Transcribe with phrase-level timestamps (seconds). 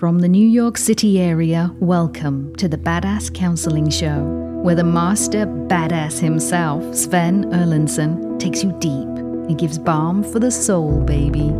[0.00, 4.22] From the New York City area, welcome to the Badass Counseling Show,
[4.62, 10.50] where the master badass himself, Sven Erlandson, takes you deep and gives balm for the
[10.50, 11.50] soul, baby.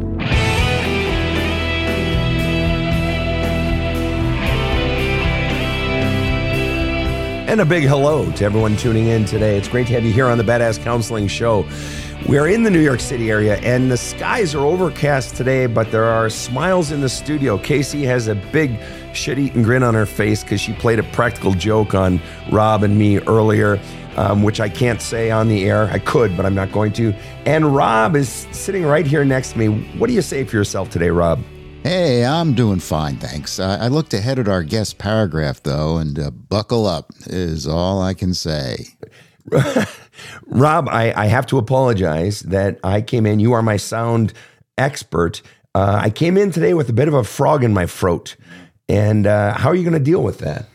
[7.46, 9.58] And a big hello to everyone tuning in today.
[9.58, 11.68] It's great to have you here on the Badass Counseling Show.
[12.28, 16.04] We're in the New York City area and the skies are overcast today, but there
[16.04, 17.58] are smiles in the studio.
[17.58, 18.78] Casey has a big
[19.14, 22.20] shit eating grin on her face because she played a practical joke on
[22.52, 23.80] Rob and me earlier,
[24.16, 25.86] um, which I can't say on the air.
[25.90, 27.12] I could, but I'm not going to.
[27.46, 29.68] And Rob is sitting right here next to me.
[29.98, 31.40] What do you say for yourself today, Rob?
[31.82, 33.58] Hey, I'm doing fine, thanks.
[33.58, 38.02] I, I looked ahead at our guest paragraph, though, and uh, buckle up is all
[38.02, 38.88] I can say.
[40.46, 43.40] Rob, I, I, have to apologize that I came in.
[43.40, 44.32] You are my sound
[44.78, 45.42] expert.
[45.74, 48.36] Uh, I came in today with a bit of a frog in my throat.
[48.88, 50.66] And uh, how are you going to deal with that?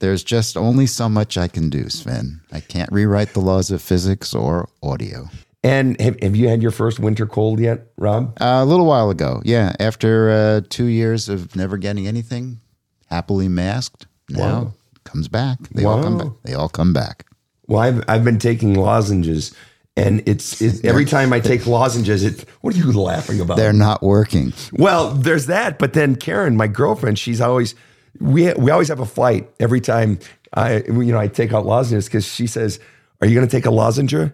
[0.00, 2.40] There's just only so much I can do, Sven.
[2.52, 5.28] I can't rewrite the laws of physics or audio.
[5.64, 8.36] And have, have you had your first winter cold yet, Rob?
[8.40, 9.74] Uh, a little while ago, yeah.
[9.80, 12.60] After uh, two years of never getting anything,
[13.06, 14.72] happily masked, now wow.
[15.02, 15.58] comes back.
[15.70, 15.96] They wow.
[15.96, 16.32] all come back.
[16.44, 17.26] They all come back.
[17.68, 19.54] Well, I've I've been taking lozenges,
[19.96, 22.48] and it's, it's every time I take lozenges, it.
[22.62, 23.58] What are you laughing about?
[23.58, 24.52] They're not working.
[24.72, 27.74] Well, there's that, but then Karen, my girlfriend, she's always
[28.18, 30.18] we we always have a fight every time
[30.52, 32.80] I you know I take out lozenges because she says,
[33.20, 34.32] "Are you going to take a lozenge?" And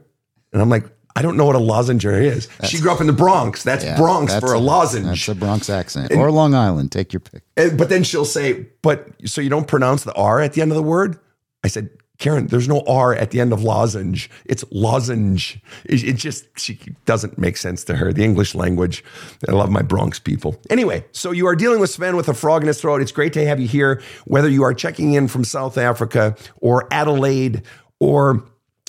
[0.62, 0.84] I'm like,
[1.16, 2.48] I don't know what a lozenge is.
[2.58, 3.62] That's, she grew up in the Bronx.
[3.62, 5.06] That's yeah, Bronx that's for a, a, lozenge.
[5.06, 6.10] That's a Bronx accent.
[6.10, 6.90] And, or Long Island.
[6.90, 7.42] Take your pick.
[7.56, 10.72] And, but then she'll say, but so you don't pronounce the R at the end
[10.72, 11.18] of the word?
[11.62, 14.30] I said, Karen, there's no R at the end of lozenge.
[14.44, 15.60] It's lozenge.
[15.84, 18.12] It, it, just she doesn't make sense to her.
[18.12, 19.04] The English language.
[19.48, 20.56] I love my Bronx people.
[20.70, 23.02] Anyway, so you are dealing with Sven with a frog in his throat.
[23.02, 26.86] It's great to have you here, whether you are checking in from South Africa or
[26.92, 27.62] Adelaide
[27.98, 28.44] or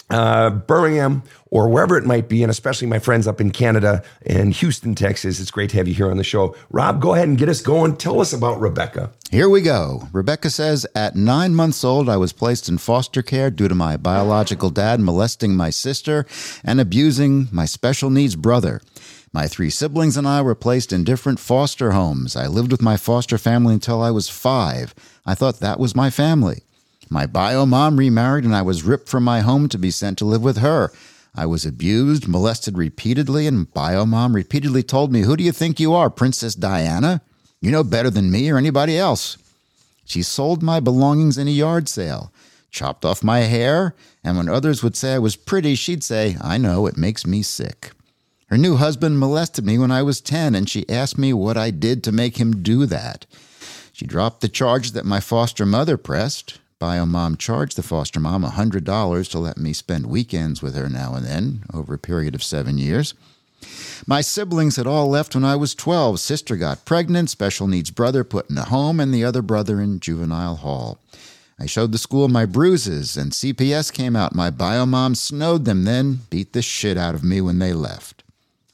[0.09, 4.53] uh, Birmingham or wherever it might be, and especially my friends up in Canada and
[4.53, 5.39] Houston, Texas.
[5.39, 6.55] It's great to have you here on the show.
[6.69, 7.95] Rob, go ahead and get us going.
[7.95, 9.11] Tell us about Rebecca.
[9.31, 10.07] Here we go.
[10.11, 13.97] Rebecca says At nine months old, I was placed in foster care due to my
[13.97, 16.25] biological dad molesting my sister
[16.63, 18.81] and abusing my special needs brother.
[19.33, 22.35] My three siblings and I were placed in different foster homes.
[22.35, 24.95] I lived with my foster family until I was five.
[25.25, 26.64] I thought that was my family.
[27.09, 30.25] My bio mom remarried, and I was ripped from my home to be sent to
[30.25, 30.91] live with her.
[31.35, 35.79] I was abused, molested repeatedly, and bio mom repeatedly told me, Who do you think
[35.79, 37.21] you are, Princess Diana?
[37.61, 39.37] You know better than me or anybody else.
[40.05, 42.31] She sold my belongings in a yard sale,
[42.71, 46.57] chopped off my hair, and when others would say I was pretty, she'd say, I
[46.57, 47.91] know, it makes me sick.
[48.47, 51.71] Her new husband molested me when I was 10, and she asked me what I
[51.71, 53.25] did to make him do that.
[53.91, 56.59] She dropped the charge that my foster mother pressed.
[56.79, 61.13] Bio mom charged the foster mom $100 to let me spend weekends with her now
[61.13, 63.13] and then over a period of seven years.
[64.05, 66.19] My siblings had all left when I was 12.
[66.19, 70.01] Sister got pregnant, special needs brother put in a home, and the other brother in
[70.01, 70.99] juvenile hall.
[71.57, 74.35] I showed the school my bruises, and CPS came out.
[74.35, 78.23] My bio mom snowed them, then beat the shit out of me when they left.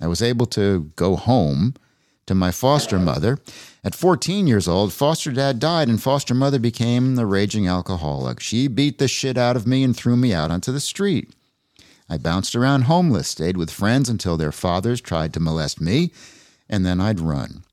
[0.02, 1.76] I was able to go home
[2.26, 3.38] to my foster mother.
[3.84, 8.40] At 14 years old, foster dad died and foster mother became the raging alcoholic.
[8.40, 11.34] She beat the shit out of me and threw me out onto the street.
[12.08, 16.12] I bounced around homeless, stayed with friends until their fathers tried to molest me,
[16.70, 17.64] and then I'd run.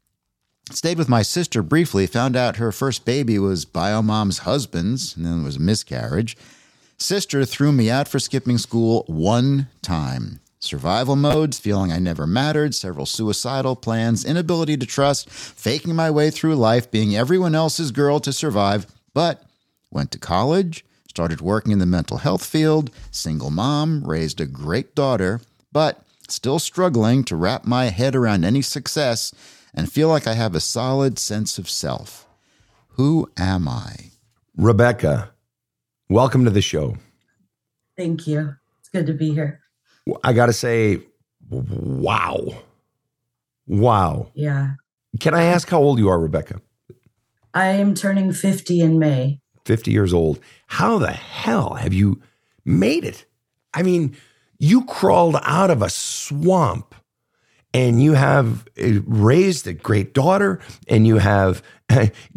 [0.71, 5.27] Stayed with my sister briefly, found out her first baby was bio mom's husband's, and
[5.27, 6.39] then there was a miscarriage.
[6.97, 12.75] Sister threw me out for skipping school one time survival modes, feeling I never mattered,
[12.75, 18.21] several suicidal plans, inability to trust, faking my way through life, being everyone else's girl
[18.21, 19.43] to survive, but
[19.91, 24.95] went to college, started working in the mental health field, single mom, raised a great
[24.95, 25.41] daughter,
[25.73, 29.35] but still struggling to wrap my head around any success
[29.75, 32.27] and feel like I have a solid sense of self.
[32.91, 34.11] Who am I?
[34.57, 35.31] Rebecca,
[36.09, 36.97] welcome to the show.
[37.97, 38.57] Thank you.
[38.81, 39.61] It's good to be here.
[40.25, 41.01] I got to say,
[41.51, 42.39] wow.
[43.66, 44.31] Wow.
[44.34, 44.75] Yeah.
[45.21, 46.60] Can I ask how old you are, Rebecca?
[47.55, 49.41] I am turning 50 in May.
[49.65, 50.41] 50 years old.
[50.66, 52.21] How the hell have you
[52.65, 53.25] made it?
[53.75, 54.16] I mean,
[54.59, 56.95] you crawled out of a swamp
[57.75, 61.63] and you have uh, raised a great daughter and you have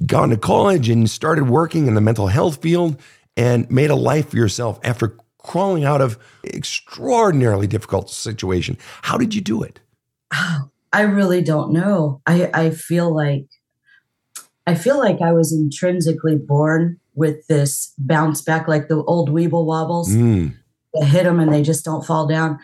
[0.06, 3.00] gone to college and started working in the mental health field
[3.38, 8.78] and made a life for yourself after crawling out of extraordinarily difficult situation.
[9.04, 9.80] How did you do it?
[10.94, 12.22] I really don't know.
[12.26, 13.46] I, I feel like
[14.68, 19.66] I feel like I was intrinsically born with this bounce back, like the old Weeble
[19.66, 20.10] wobbles.
[20.10, 20.56] Mm.
[20.94, 22.60] Hit them and they just don't fall down.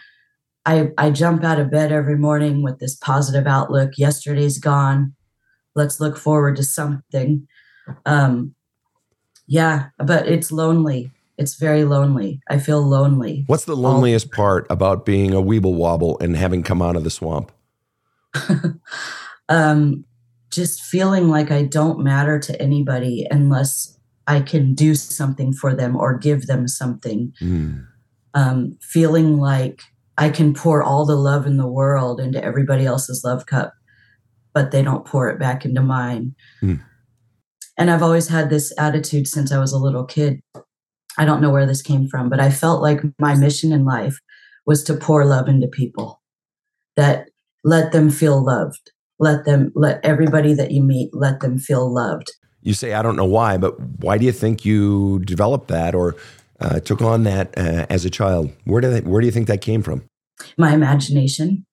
[0.65, 3.93] I, I jump out of bed every morning with this positive outlook.
[3.97, 5.15] Yesterday's gone.
[5.75, 7.47] Let's look forward to something.
[8.05, 8.53] Um,
[9.47, 11.11] yeah, but it's lonely.
[11.37, 12.41] It's very lonely.
[12.49, 13.43] I feel lonely.
[13.47, 17.11] What's the loneliest part about being a weeble wobble and having come out of the
[17.11, 17.51] swamp?
[19.49, 20.03] um,
[20.49, 25.95] just feeling like I don't matter to anybody unless I can do something for them
[25.95, 27.33] or give them something.
[27.41, 27.85] Mm.
[28.33, 29.81] Um, feeling like
[30.17, 33.73] I can pour all the love in the world into everybody else's love cup,
[34.53, 36.35] but they don't pour it back into mine.
[36.61, 36.81] Mm.
[37.77, 40.41] And I've always had this attitude since I was a little kid.
[41.17, 44.19] I don't know where this came from, but I felt like my mission in life
[44.65, 46.21] was to pour love into people,
[46.95, 47.29] that
[47.63, 52.31] let them feel loved, let them, let everybody that you meet, let them feel loved.
[52.61, 56.15] You say, I don't know why, but why do you think you developed that or
[56.59, 58.51] uh, took on that uh, as a child?
[58.65, 60.03] Where did that, where do you think that came from?
[60.57, 61.65] My imagination,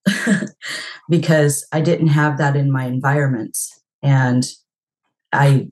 [1.10, 4.44] because I didn't have that in my environments, and
[5.32, 5.68] I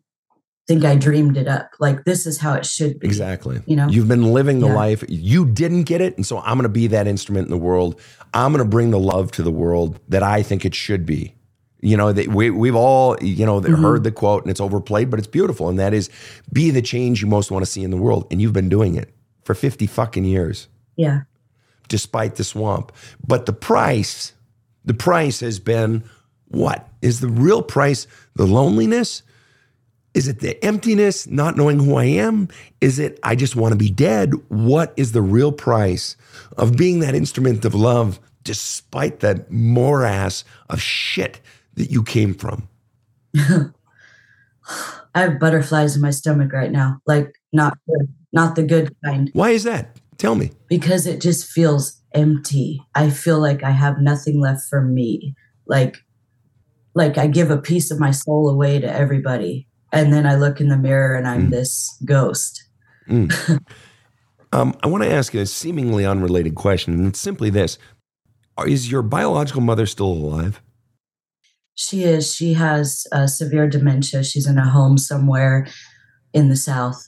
[0.67, 1.71] think I dreamed it up.
[1.81, 3.07] Like this is how it should be.
[3.07, 3.61] Exactly.
[3.67, 4.75] You know, you've been living the Yeah.
[4.75, 5.05] life.
[5.09, 8.01] You didn't get it, and so I'm going to be that instrument in the world.
[8.35, 11.35] I'm going to bring the love to the world that I think it should be.
[11.81, 13.81] You know, that we we've all you know Mhm.
[13.81, 16.09] heard the quote, and it's overplayed, but it's beautiful, and that is,
[16.53, 18.95] be the change you most want to see in the world, and you've been doing
[18.95, 19.13] it
[19.45, 20.69] for 50 fucking years.
[20.97, 21.23] Yeah.
[21.89, 22.91] despite the swamp.
[23.27, 24.33] But the price,
[24.85, 26.05] the price has been
[26.49, 26.89] what?
[27.03, 29.23] Is the real price the loneliness?
[30.15, 32.49] Is it the emptiness, not knowing who I am?
[32.81, 34.35] Is it I just want to be dead?
[34.49, 36.17] What is the real price
[36.59, 41.41] of being that instrument of love despite that morass of shit
[41.75, 42.69] that you came from?
[45.15, 47.01] I have butterflies in my stomach right now.
[47.07, 49.31] Like not good, not the good kind.
[49.33, 49.99] Why is that?
[50.19, 50.53] Tell me.
[50.69, 52.81] because it just feels empty.
[52.95, 55.35] I feel like I have nothing left for me.
[55.67, 55.97] Like
[56.95, 59.67] like I give a piece of my soul away to everybody.
[59.93, 61.51] And then I look in the mirror and I'm Mm.
[61.51, 62.65] this ghost.
[64.55, 67.79] Um, I want to ask you a seemingly unrelated question, and it's simply this:
[68.67, 70.61] Is your biological mother still alive?
[71.75, 74.23] She is she has uh, severe dementia.
[74.23, 75.67] She's in a home somewhere
[76.35, 77.03] in the south.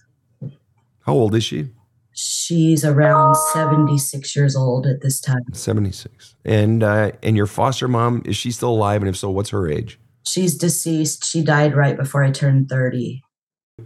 [1.01, 1.69] How old is she?
[2.15, 5.43] She's around 76 years old at this time.
[5.53, 6.37] 76.
[6.47, 9.03] And uh, and your foster mom, is she still alive?
[9.03, 9.99] And if so, what's her age?
[10.27, 11.25] She's deceased.
[11.25, 13.23] She died right before I turned 30.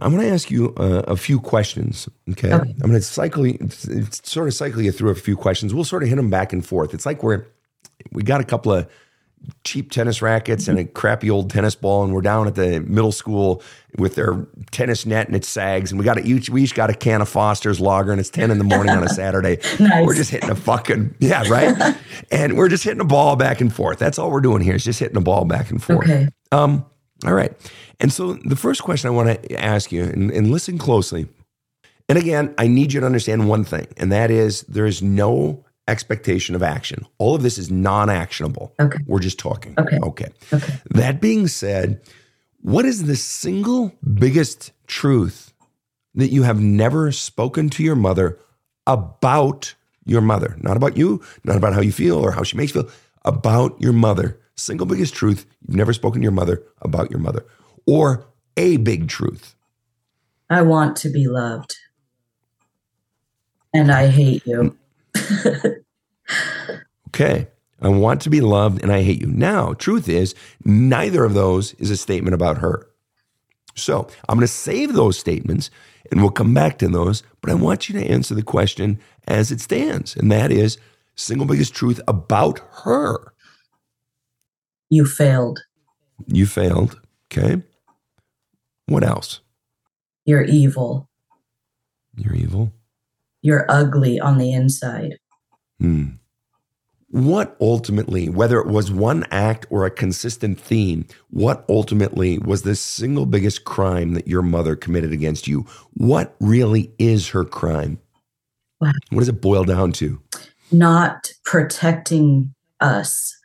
[0.01, 2.07] I'm going to ask you uh, a few questions.
[2.31, 2.53] Okay.
[2.53, 2.69] Okay.
[2.81, 5.73] I'm going to cycle you, it's- it's sort of cycle you through a few questions.
[5.73, 6.93] We'll sort of hit them back and forth.
[6.93, 7.45] It's like we're,
[8.11, 8.87] we got a couple of
[9.63, 13.11] cheap tennis rackets and a crappy old tennis ball, and we're down at the middle
[13.11, 13.61] school
[13.97, 15.91] with their tennis net and it sags.
[15.91, 18.29] And we got a, each, we each got a can of Foster's lager, and it's
[18.29, 19.59] 10 in the morning on a Saturday.
[19.79, 20.05] Nice.
[20.05, 21.95] We're just hitting a fucking, yeah, right?
[22.31, 23.97] and we're just hitting a ball back and forth.
[23.97, 26.09] That's all we're doing here is just hitting a ball back and forth.
[26.09, 26.27] Okay.
[26.51, 26.85] Um,
[27.25, 27.53] all right.
[27.99, 31.27] And so the first question I want to ask you, and, and listen closely.
[32.09, 35.63] And again, I need you to understand one thing, and that is there is no
[35.89, 37.05] expectation of action.
[37.17, 38.73] All of this is non actionable.
[38.79, 38.99] Okay.
[39.07, 39.75] We're just talking.
[39.77, 39.99] Okay.
[39.99, 40.29] Okay.
[40.53, 40.73] Okay.
[40.91, 42.01] That being said,
[42.61, 45.53] what is the single biggest truth
[46.15, 48.39] that you have never spoken to your mother
[48.87, 50.55] about your mother?
[50.59, 52.91] Not about you, not about how you feel or how she makes you feel,
[53.25, 54.39] about your mother.
[54.55, 57.45] Single biggest truth you've never spoken to your mother about your mother,
[57.85, 58.25] or
[58.57, 59.55] a big truth.
[60.49, 61.77] I want to be loved.
[63.73, 64.77] And I hate you.
[67.09, 67.47] Okay.
[67.81, 69.27] I want to be loved and I hate you.
[69.27, 72.87] Now, truth is, neither of those is a statement about her.
[73.75, 75.71] So I'm going to save those statements
[76.11, 77.23] and we'll come back to those.
[77.41, 80.15] But I want you to answer the question as it stands.
[80.15, 80.77] And that is
[81.15, 83.33] single biggest truth about her.
[84.89, 85.59] You failed.
[86.27, 86.99] You failed.
[87.31, 87.63] Okay.
[88.87, 89.39] What else?
[90.25, 91.09] You're evil.
[92.15, 92.73] You're evil.
[93.41, 95.17] You're ugly on the inside.
[95.79, 96.09] Hmm.
[97.11, 102.75] What ultimately, whether it was one act or a consistent theme, what ultimately was the
[102.75, 105.65] single biggest crime that your mother committed against you?
[105.93, 107.99] What really is her crime?
[108.79, 108.91] Wow.
[109.09, 110.21] What does it boil down to?
[110.71, 113.35] Not protecting us,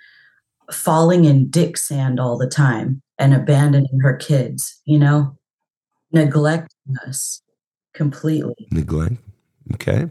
[0.70, 5.38] falling in dick sand all the time and abandoning her kids, you know,
[6.12, 7.40] neglecting us
[7.94, 8.68] completely.
[8.70, 9.14] Neglect.
[9.72, 10.10] Okay.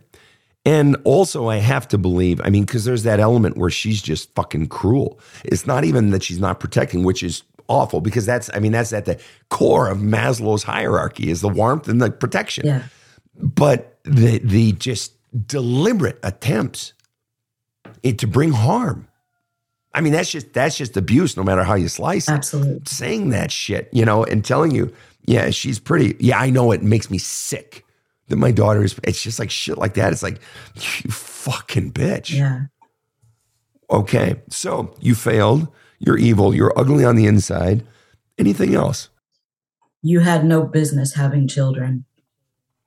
[0.65, 4.33] And also, I have to believe, I mean, because there's that element where she's just
[4.33, 5.19] fucking cruel.
[5.43, 8.93] It's not even that she's not protecting, which is awful because that's I mean that's
[8.93, 9.19] at the
[9.49, 12.65] core of Maslow's hierarchy is the warmth and the protection.
[12.65, 12.83] Yeah.
[13.35, 15.13] But the the just
[15.47, 16.93] deliberate attempts
[18.03, 19.07] it, to bring harm.
[19.93, 22.33] I mean that's just that's just abuse no matter how you slice it.
[22.33, 22.81] Absolutely.
[22.85, 24.93] Saying that shit, you know, and telling you,
[25.25, 26.15] yeah, she's pretty.
[26.19, 27.85] Yeah, I know it makes me sick
[28.29, 30.11] that my daughter is it's just like shit like that.
[30.13, 30.39] It's like
[30.75, 32.33] you fucking bitch.
[32.33, 32.61] Yeah.
[33.89, 34.41] Okay.
[34.49, 35.67] So you failed.
[35.99, 36.53] You're evil.
[36.55, 37.85] You're ugly on the inside.
[38.37, 39.09] Anything else?
[40.01, 42.05] You had no business having children.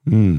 [0.06, 0.38] Hmm.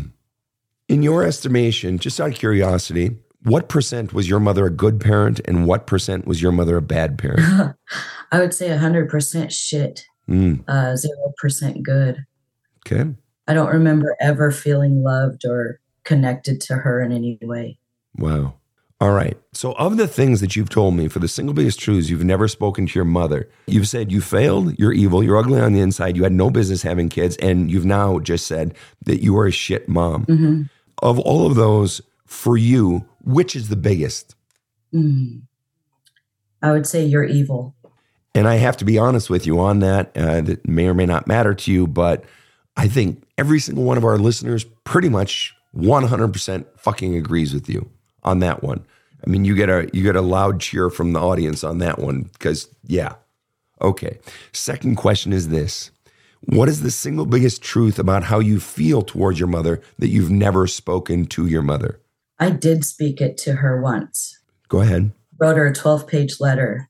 [0.87, 5.41] In your estimation, just out of curiosity, what percent was your mother a good parent
[5.45, 7.75] and what percent was your mother a bad parent?
[8.31, 10.55] I would say 100% shit, Hmm.
[10.67, 10.95] uh,
[11.41, 12.25] 0% good.
[12.85, 13.11] Okay.
[13.47, 17.77] I don't remember ever feeling loved or connected to her in any way.
[18.17, 18.55] Wow.
[18.99, 19.37] All right.
[19.53, 22.47] So, of the things that you've told me, for the single biggest truths, you've never
[22.47, 23.47] spoken to your mother.
[23.67, 26.81] You've said you failed, you're evil, you're ugly on the inside, you had no business
[26.81, 28.73] having kids, and you've now just said
[29.05, 30.23] that you are a shit mom.
[30.23, 30.61] hmm
[31.03, 34.35] Of all of those, for you, which is the biggest?
[34.91, 35.43] Mm.
[36.63, 37.75] I would say you're evil.
[38.33, 40.15] And I have to be honest with you on that.
[40.17, 42.23] Uh, that may or may not matter to you, but
[42.77, 47.89] I think every single one of our listeners pretty much 100% fucking agrees with you
[48.23, 48.85] on that one.
[49.25, 51.99] I mean, you get a you get a loud cheer from the audience on that
[51.99, 53.15] one because yeah.
[53.81, 54.19] Okay.
[54.53, 55.91] Second question is this.
[56.41, 60.29] What is the single biggest truth about how you feel towards your mother that you've
[60.29, 61.99] never spoken to your mother?
[62.39, 64.39] I did speak it to her once.
[64.69, 65.11] Go ahead.
[65.39, 66.89] Wrote her a 12 page letter.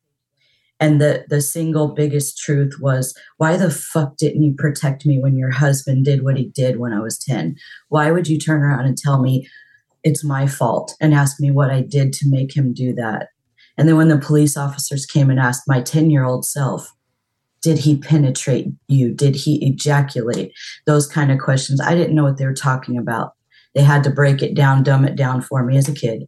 [0.79, 5.35] And the, the single biggest truth was why the fuck didn't you protect me when
[5.35, 7.55] your husband did what he did when I was 10?
[7.89, 9.47] Why would you turn around and tell me
[10.03, 13.29] it's my fault and ask me what I did to make him do that?
[13.77, 16.93] And then when the police officers came and asked my 10 year old self,
[17.61, 19.13] did he penetrate you?
[19.13, 20.53] Did he ejaculate?
[20.85, 21.81] Those kind of questions.
[21.81, 23.33] I didn't know what they were talking about.
[23.73, 26.27] They had to break it down, dumb it down for me as a kid.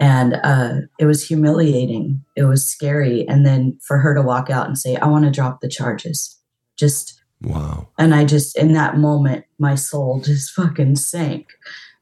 [0.00, 2.24] And uh, it was humiliating.
[2.36, 3.26] It was scary.
[3.28, 6.38] And then for her to walk out and say, I want to drop the charges.
[6.76, 7.88] Just, Wow.
[7.98, 11.48] and I just, in that moment, my soul just fucking sank.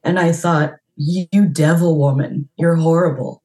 [0.03, 3.43] And I thought, you devil woman, you're horrible.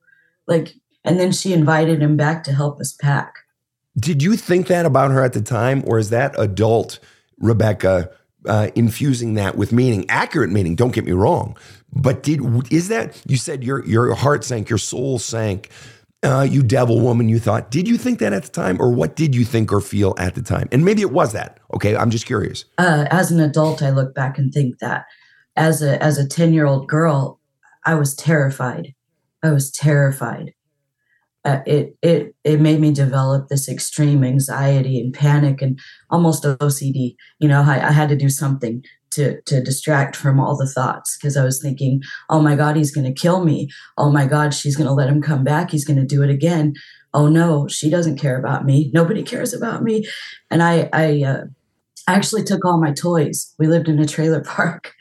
[0.47, 0.73] Like,
[1.03, 3.33] and then she invited him back to help us pack.
[3.97, 6.99] Did you think that about her at the time, or is that adult
[7.39, 8.09] Rebecca
[8.45, 10.75] uh, infusing that with meaning, accurate meaning?
[10.75, 11.57] Don't get me wrong,
[11.95, 15.69] but did is that you said your your heart sank, your soul sank,
[16.23, 17.29] uh, you devil woman?
[17.29, 19.79] You thought, did you think that at the time, or what did you think or
[19.81, 20.67] feel at the time?
[20.71, 21.59] And maybe it was that.
[21.73, 22.65] Okay, I'm just curious.
[22.77, 25.05] uh, as an adult, I look back and think that
[25.55, 27.39] as a as a ten year old girl,
[27.85, 28.93] I was terrified.
[29.41, 30.53] I was terrified.
[31.45, 37.15] Uh, it it it made me develop this extreme anxiety and panic and almost OCD.
[37.39, 38.83] You know, I, I had to do something
[39.15, 42.93] to to distract from all the thoughts because I was thinking, "Oh my God, he's
[42.93, 43.69] going to kill me!
[43.97, 45.71] Oh my God, she's going to let him come back.
[45.71, 46.73] He's going to do it again.
[47.13, 48.91] Oh no, she doesn't care about me.
[48.93, 50.07] Nobody cares about me."
[50.49, 51.45] And I I uh,
[52.07, 53.53] actually took all my toys.
[53.57, 54.93] We lived in a trailer park.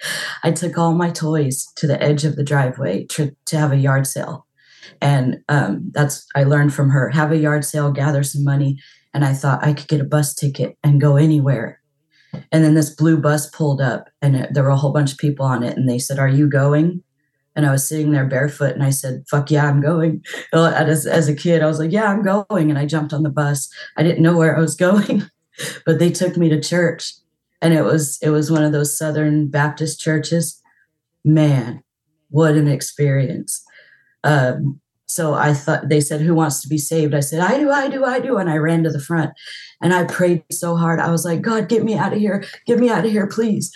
[0.43, 3.77] I took all my toys to the edge of the driveway to, to have a
[3.77, 4.47] yard sale.
[5.01, 8.79] And um, that's, I learned from her have a yard sale, gather some money.
[9.13, 11.81] And I thought I could get a bus ticket and go anywhere.
[12.55, 15.19] And then this blue bus pulled up and it, there were a whole bunch of
[15.19, 15.77] people on it.
[15.77, 17.03] And they said, Are you going?
[17.55, 20.25] And I was sitting there barefoot and I said, Fuck yeah, I'm going.
[20.55, 22.71] As, as a kid, I was like, Yeah, I'm going.
[22.71, 23.69] And I jumped on the bus.
[23.99, 25.29] I didn't know where I was going
[25.85, 27.15] but they took me to church
[27.61, 30.61] and it was it was one of those southern baptist churches
[31.25, 31.83] man
[32.31, 33.65] what an experience
[34.25, 37.71] um, so i thought they said who wants to be saved i said i do
[37.71, 39.31] i do i do and i ran to the front
[39.83, 42.79] and i prayed so hard i was like god get me out of here get
[42.79, 43.73] me out of here please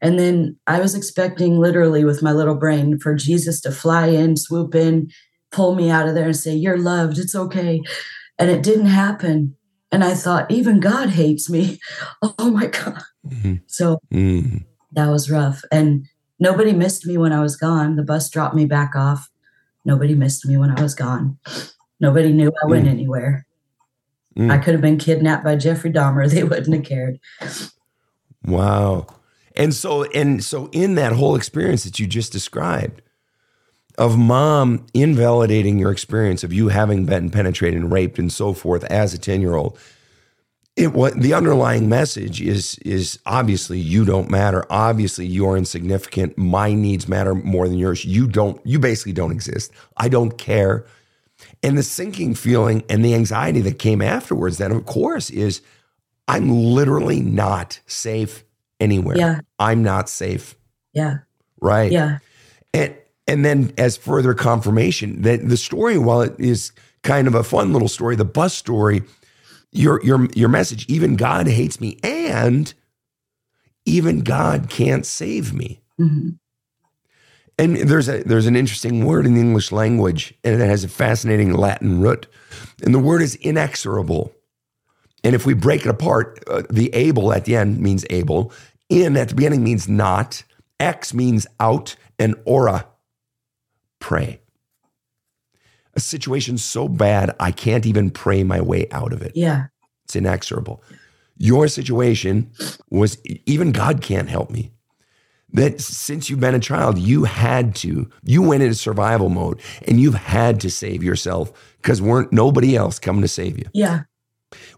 [0.00, 4.36] and then i was expecting literally with my little brain for jesus to fly in
[4.36, 5.10] swoop in
[5.50, 7.80] pull me out of there and say you're loved it's okay
[8.38, 9.56] and it didn't happen
[9.92, 11.78] and I thought, even God hates me.
[12.38, 13.02] Oh my God.
[13.28, 13.60] Mhm.
[13.66, 14.64] So Mhm.
[14.92, 15.62] that was rough.
[15.70, 16.06] And
[16.40, 17.96] nobody missed me when I was gone.
[17.96, 19.28] The bus dropped me back off.
[19.84, 21.38] Nobody missed me when I was gone.
[22.00, 22.90] Nobody knew I went Mm.
[22.90, 23.46] anywhere.
[24.36, 24.50] Mm.
[24.50, 26.28] I could have been kidnapped by Jeffrey Dahmer.
[26.30, 27.18] They wouldn't have cared.
[28.44, 29.06] Wow.
[29.56, 33.02] And so and so in that whole experience that you just described
[33.98, 38.84] of mom invalidating your experience of you having been penetrated and raped and so forth
[38.84, 39.78] as a 10-year-old
[40.76, 46.72] it what the underlying message is is obviously you don't matter obviously you're insignificant my
[46.74, 50.86] needs matter more than yours you don't you basically don't exist i don't care
[51.62, 55.62] And the sinking feeling and the anxiety that came afterwards, then of course, is
[56.28, 58.44] I'm literally not safe
[58.80, 59.16] anywhere.
[59.16, 59.40] Yeah.
[59.58, 60.56] I'm not safe.
[60.92, 61.18] Yeah.
[61.60, 61.92] Right.
[61.92, 62.18] Yeah.
[62.74, 67.44] And and then as further confirmation that the story, while it is kind of a
[67.44, 69.02] fun little story, the bus story,
[69.72, 72.72] your your your message, even God hates me, and
[73.84, 75.80] even God can't save me.
[75.98, 76.30] hmm
[77.58, 80.88] And there's a there's an interesting word in the English language, and it has a
[80.88, 82.26] fascinating Latin root,
[82.82, 84.32] and the word is inexorable.
[85.24, 88.52] And if we break it apart, uh, the able at the end means able,
[88.88, 90.42] in at the beginning means not,
[90.80, 92.86] x means out, and ora,
[94.00, 94.41] pray.
[95.94, 99.32] A situation so bad I can't even pray my way out of it.
[99.34, 99.66] Yeah.
[100.04, 100.82] It's inexorable.
[101.36, 102.50] Your situation
[102.90, 104.72] was even God can't help me.
[105.54, 110.00] That since you've been a child, you had to, you went into survival mode and
[110.00, 113.66] you've had to save yourself because weren't nobody else coming to save you.
[113.74, 114.04] Yeah.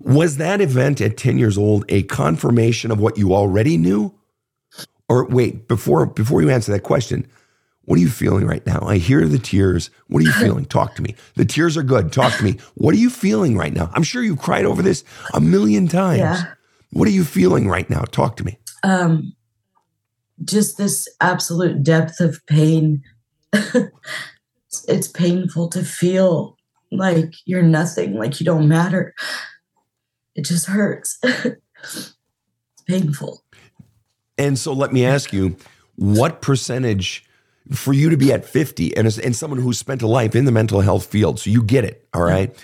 [0.00, 4.14] Was that event at 10 years old a confirmation of what you already knew?
[5.08, 7.26] Or wait, before before you answer that question,
[7.86, 8.80] what are you feeling right now?
[8.82, 9.90] I hear the tears.
[10.08, 10.64] What are you feeling?
[10.64, 11.14] Talk to me.
[11.34, 12.12] The tears are good.
[12.12, 12.58] Talk to me.
[12.74, 13.90] What are you feeling right now?
[13.94, 16.18] I'm sure you've cried over this a million times.
[16.18, 16.44] Yeah.
[16.92, 18.02] What are you feeling right now?
[18.02, 18.58] Talk to me.
[18.82, 19.34] Um,
[20.44, 23.02] just this absolute depth of pain.
[23.52, 26.56] it's, it's painful to feel
[26.92, 29.14] like you're nothing, like you don't matter.
[30.34, 31.18] It just hurts.
[31.22, 32.14] it's
[32.86, 33.42] painful.
[34.38, 35.56] And so let me ask you,
[35.96, 37.24] what percentage
[37.70, 40.52] for you to be at 50 and and someone who's spent a life in the
[40.52, 42.54] mental health field, so you get it, all right?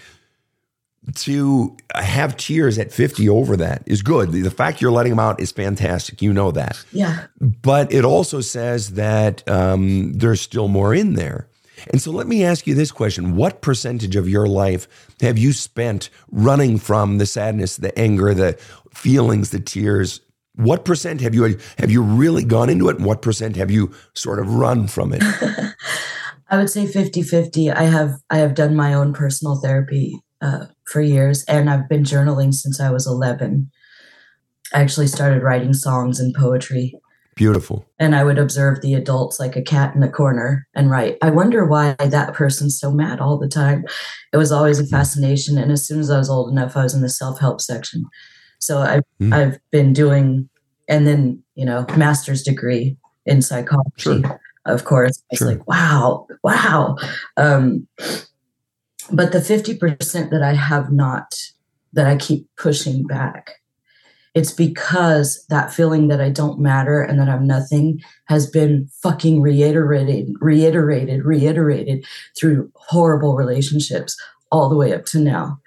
[1.14, 4.32] To have tears at 50 over that is good.
[4.32, 6.20] The fact you're letting them out is fantastic.
[6.20, 6.84] You know that.
[6.92, 7.26] Yeah.
[7.40, 11.48] But it also says that um, there's still more in there.
[11.90, 14.86] And so let me ask you this question What percentage of your life
[15.20, 18.58] have you spent running from the sadness, the anger, the
[18.92, 20.20] feelings, the tears?
[20.54, 22.96] What percent have you have you really gone into it?
[22.96, 25.22] And what percent have you sort of run from it?
[26.50, 27.72] I would say 50-50.
[27.74, 32.02] I have I have done my own personal therapy uh, for years, and I've been
[32.02, 33.70] journaling since I was 11.
[34.74, 36.94] I actually started writing songs and poetry
[37.34, 37.86] Beautiful.
[37.98, 41.16] and I would observe the adults like a cat in a corner and write.
[41.22, 43.84] I wonder why that person's so mad all the time.
[44.32, 45.56] It was always a fascination.
[45.56, 48.04] And as soon as I was old enough, I was in the self help section.
[48.60, 49.34] So I, Mm.
[49.34, 50.48] I've been doing,
[50.88, 52.96] and then, you know, master's degree
[53.26, 53.90] in psychology,
[54.22, 54.40] Sure.
[54.66, 55.22] of course.
[55.30, 55.48] It's Sure.
[55.48, 56.96] like, wow, wow.
[57.36, 57.86] Um,
[59.10, 61.34] but the 50% that I have not,
[61.92, 63.56] that I keep pushing back,
[64.34, 69.40] it's because that feeling that I don't matter and that I'm nothing has been fucking
[69.42, 72.04] reiterated, reiterated, reiterated
[72.38, 74.16] through horrible relationships
[74.52, 75.59] all the way up to now.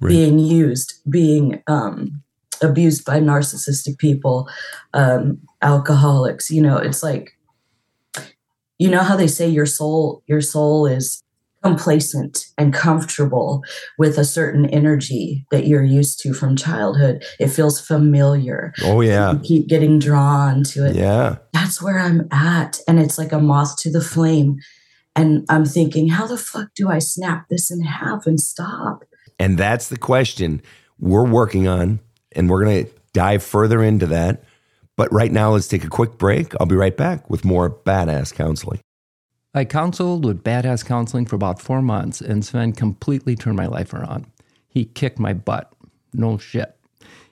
[0.00, 0.10] Right.
[0.10, 2.22] Being used, being um,
[2.62, 4.48] abused by narcissistic people,
[4.92, 6.50] um, alcoholics.
[6.50, 7.38] You know, it's like,
[8.78, 11.22] you know how they say your soul, your soul is
[11.62, 13.62] complacent and comfortable
[13.96, 17.24] with a certain energy that you're used to from childhood.
[17.40, 18.74] It feels familiar.
[18.82, 19.32] Oh yeah.
[19.32, 20.94] You keep getting drawn to it.
[20.94, 21.36] Yeah.
[21.54, 22.80] That's where I'm at.
[22.86, 24.58] And it's like a moth to the flame.
[25.16, 29.04] And I'm thinking, how the fuck do I snap this in half and stop?
[29.38, 30.62] And that's the question
[30.98, 32.00] we're working on,
[32.32, 34.44] and we're going to dive further into that.
[34.96, 36.54] But right now, let's take a quick break.
[36.60, 38.80] I'll be right back with more badass counseling.
[39.52, 43.92] I counseled with badass counseling for about four months, and Sven completely turned my life
[43.92, 44.26] around.
[44.68, 45.72] He kicked my butt.
[46.12, 46.76] No shit.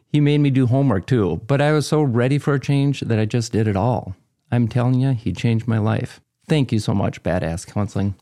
[0.09, 3.19] He made me do homework too, but I was so ready for a change that
[3.19, 4.15] I just did it all.
[4.51, 6.21] I'm telling you, he changed my life.
[6.49, 8.15] Thank you so much, badass counseling.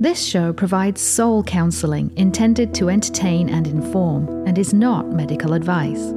[0.00, 6.10] This show provides soul counseling intended to entertain and inform and is not medical advice.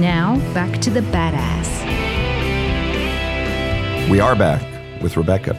[0.00, 1.70] Now, back to the badass.
[4.10, 5.56] We are back with Rebecca.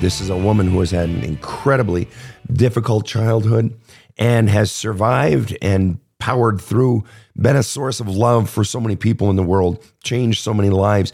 [0.00, 2.08] This is a woman who has had an incredibly
[2.52, 3.78] difficult childhood
[4.18, 7.04] and has survived and powered through,
[7.36, 10.70] been a source of love for so many people in the world, changed so many
[10.70, 11.12] lives.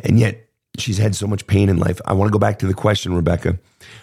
[0.00, 2.00] And yet she's had so much pain in life.
[2.06, 3.58] I want to go back to the question, Rebecca.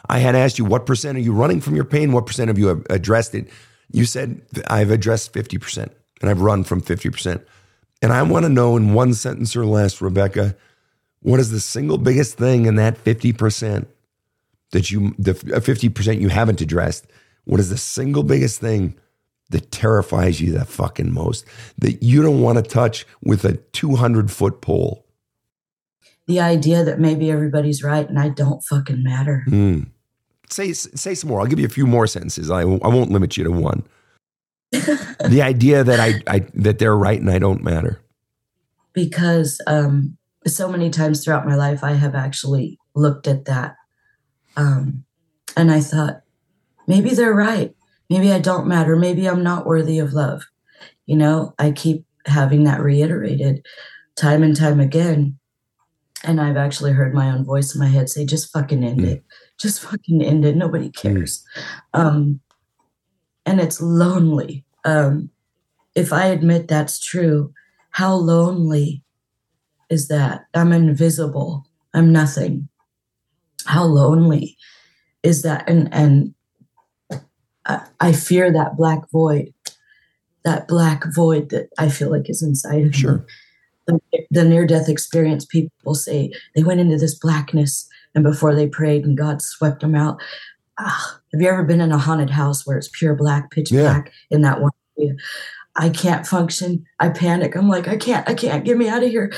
[0.07, 2.11] I had asked you, what percent are you running from your pain?
[2.11, 3.49] What percent of you have addressed it?
[3.91, 5.89] You said, I've addressed 50%
[6.21, 7.43] and I've run from 50%.
[8.01, 10.55] And I want to know in one sentence or less, Rebecca,
[11.21, 13.87] what is the single biggest thing in that 50%
[14.71, 17.07] that you, the 50% uh, you haven't addressed?
[17.45, 18.95] What is the single biggest thing
[19.49, 21.45] that terrifies you the fucking most
[21.77, 25.05] that you don't want to touch with a 200 foot pole?
[26.29, 29.43] the idea that maybe everybody's right and I don't fucking matter.
[29.47, 29.87] Mm.
[30.51, 31.41] Say say some more.
[31.41, 32.51] I'll give you a few more sentences.
[32.51, 33.83] I, I won't limit you to one.
[34.71, 37.99] the idea that I, I that they're right and I don't matter.
[38.93, 43.75] Because um, so many times throughout my life, I have actually looked at that,
[44.55, 45.05] um,
[45.57, 46.21] and I thought
[46.85, 47.73] maybe they're right.
[48.09, 48.95] Maybe I don't matter.
[48.95, 50.43] Maybe I'm not worthy of love.
[51.05, 53.65] You know, I keep having that reiterated
[54.15, 55.37] time and time again.
[56.23, 59.07] And I've actually heard my own voice in my head say, just fucking end mm.
[59.07, 59.23] it.
[59.57, 60.55] Just fucking end it.
[60.55, 61.43] Nobody cares.
[61.95, 61.99] Mm.
[61.99, 62.39] Um,
[63.45, 64.65] and it's lonely.
[64.85, 65.29] Um,
[65.95, 67.53] if I admit that's true,
[67.91, 69.03] how lonely
[69.89, 70.45] is that?
[70.53, 71.65] I'm invisible.
[71.93, 72.69] I'm nothing.
[73.65, 74.57] How lonely
[75.23, 75.67] is that?
[75.67, 76.33] And and
[77.69, 79.53] I, I fear that black void,
[80.43, 83.19] that black void that I feel like is inside of sure.
[83.19, 83.23] me.
[83.87, 88.67] The, the near death experience, people say they went into this blackness and before they
[88.67, 90.21] prayed and God swept them out.
[90.79, 93.81] Ah, have you ever been in a haunted house where it's pure black, pitch yeah.
[93.81, 95.15] black in that one area?
[95.75, 96.85] I can't function.
[96.99, 97.55] I panic.
[97.55, 99.31] I'm like, I can't, I can't, get me out of here.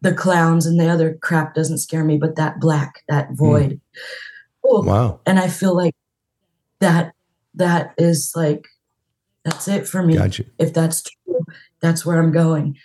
[0.00, 3.34] The clowns and the other crap doesn't scare me, but that black, that hmm.
[3.34, 3.70] void.
[3.70, 3.80] Mm.
[4.64, 5.20] Oh, wow.
[5.26, 5.94] And I feel like
[6.80, 7.14] that,
[7.54, 8.66] that is like,
[9.44, 10.14] that's it for me.
[10.14, 10.44] Gotcha.
[10.58, 11.44] If that's true,
[11.80, 12.76] that's where I'm going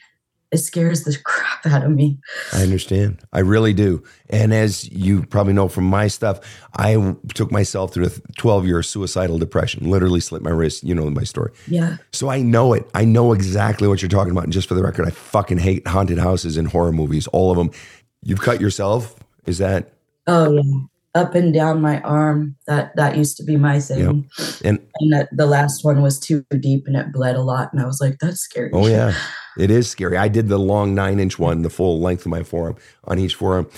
[0.54, 2.20] it scares the crap out of me.
[2.54, 3.22] I understand.
[3.34, 4.04] I really do.
[4.30, 6.40] And as you probably know from my stuff,
[6.78, 10.84] I took myself through a 12 year suicidal depression, literally slit my wrist.
[10.84, 11.52] You know my story.
[11.68, 11.98] Yeah.
[12.12, 12.90] So I know it.
[12.94, 14.46] I know exactly what you're talking about.
[14.46, 17.58] And just for the record, I fucking hate haunted houses and horror movies, all of
[17.58, 17.72] them.
[18.22, 19.16] You've cut yourself?
[19.46, 19.92] Is that?
[20.28, 20.62] Oh, yeah.
[21.16, 22.56] Up and down my arm.
[22.66, 24.30] That that used to be my thing.
[24.38, 24.48] Yep.
[24.66, 27.72] And, and that, the last one was too deep and it bled a lot.
[27.72, 28.72] And I was like, that's scary.
[28.74, 29.14] Oh, yeah.
[29.58, 30.18] It is scary.
[30.18, 33.36] I did the long nine inch one, the full length of my forearm on each
[33.36, 33.70] forearm.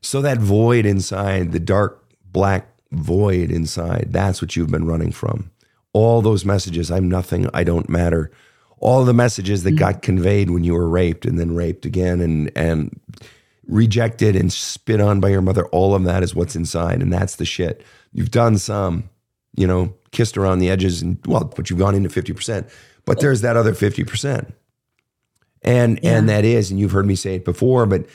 [0.00, 5.50] So that void inside, the dark black void inside, that's what you've been running from.
[5.92, 8.30] All those messages, I'm nothing, I don't matter.
[8.78, 9.78] All the messages that mm-hmm.
[9.78, 13.00] got conveyed when you were raped and then raped again and and
[13.66, 17.02] rejected and spit on by your mother, all of that is what's inside.
[17.02, 17.84] And that's the shit.
[18.12, 19.08] You've done some,
[19.56, 22.68] you know, kissed around the edges and well, but you've gone into 50%.
[23.04, 24.52] But there's that other 50%.
[25.62, 26.18] And yeah.
[26.18, 28.06] and that is, and you've heard me say it before, but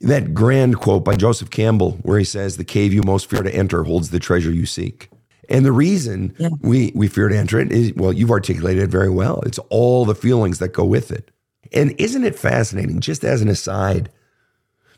[0.00, 3.54] that grand quote by Joseph Campbell, where he says, "The cave you most fear to
[3.54, 5.08] enter holds the treasure you seek."
[5.48, 6.50] And the reason yeah.
[6.60, 9.40] we we fear to enter it is, well, you've articulated it very well.
[9.46, 11.30] It's all the feelings that go with it.
[11.72, 13.00] And isn't it fascinating?
[13.00, 14.10] Just as an aside,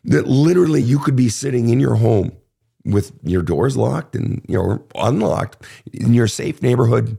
[0.05, 2.33] that literally you could be sitting in your home
[2.85, 7.19] with your doors locked and you know unlocked in your safe neighborhood,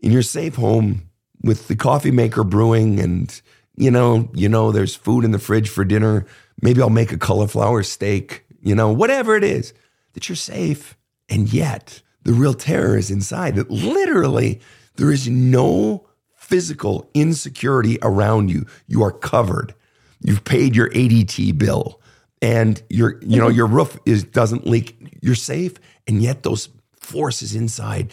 [0.00, 1.08] in your safe home
[1.42, 3.40] with the coffee maker brewing and
[3.80, 6.26] you know, you know, there's food in the fridge for dinner.
[6.60, 9.72] Maybe I'll make a cauliflower steak, you know, whatever it is,
[10.12, 10.98] that you're safe.
[11.30, 14.60] And yet, the real terror is inside that literally
[14.96, 18.66] there is no physical insecurity around you.
[18.86, 19.74] You are covered.
[20.22, 22.00] You've paid your ADT bill
[22.42, 25.18] and your you know your roof is doesn't leak.
[25.20, 25.74] You're safe
[26.06, 28.12] and yet those forces inside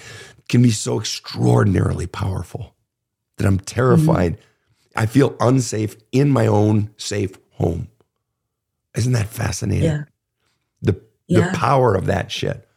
[0.50, 2.76] can be so extraordinarily powerful
[3.38, 4.43] that I'm terrified mm-hmm.
[4.98, 7.88] I feel unsafe in my own safe home.
[8.96, 9.84] Isn't that fascinating?
[9.84, 10.04] Yeah.
[10.82, 11.52] The yeah.
[11.52, 12.67] the power of that shit.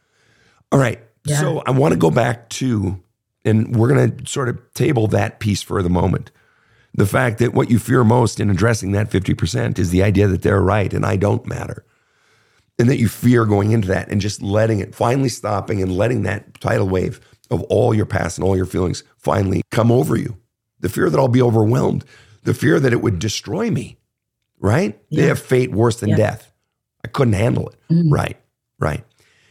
[0.71, 1.01] All right.
[1.25, 1.41] Yeah.
[1.41, 3.03] So I want to go back to,
[3.45, 6.31] and we're going to sort of table that piece for the moment.
[6.95, 10.43] The fact that what you fear most in addressing that 50% is the idea that
[10.43, 11.85] they're right and I don't matter.
[12.79, 16.23] And that you fear going into that and just letting it, finally stopping and letting
[16.23, 20.41] that tidal wave of all your past and all your feelings finally come over you
[20.81, 22.05] the fear that I'll be overwhelmed,
[22.43, 23.99] the fear that it would destroy me,
[24.59, 24.99] right?
[25.09, 25.23] Yeah.
[25.23, 26.17] They have fate worse than yeah.
[26.17, 26.53] death.
[27.05, 27.77] I couldn't handle it.
[27.91, 28.13] Mm-hmm.
[28.13, 28.37] Right.
[28.79, 29.05] Right.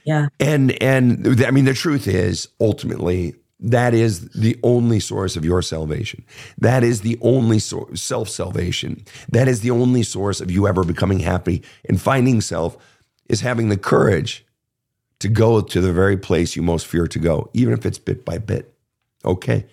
[0.03, 0.27] Yeah.
[0.39, 5.61] And and I mean the truth is ultimately that is the only source of your
[5.61, 6.23] salvation.
[6.57, 9.03] That is the only source self-salvation.
[9.29, 12.77] That is the only source of you ever becoming happy and finding self
[13.27, 14.45] is having the courage
[15.19, 18.23] to go to the very place you most fear to go, even if it's bit
[18.23, 18.73] by bit.
[19.25, 19.65] Okay.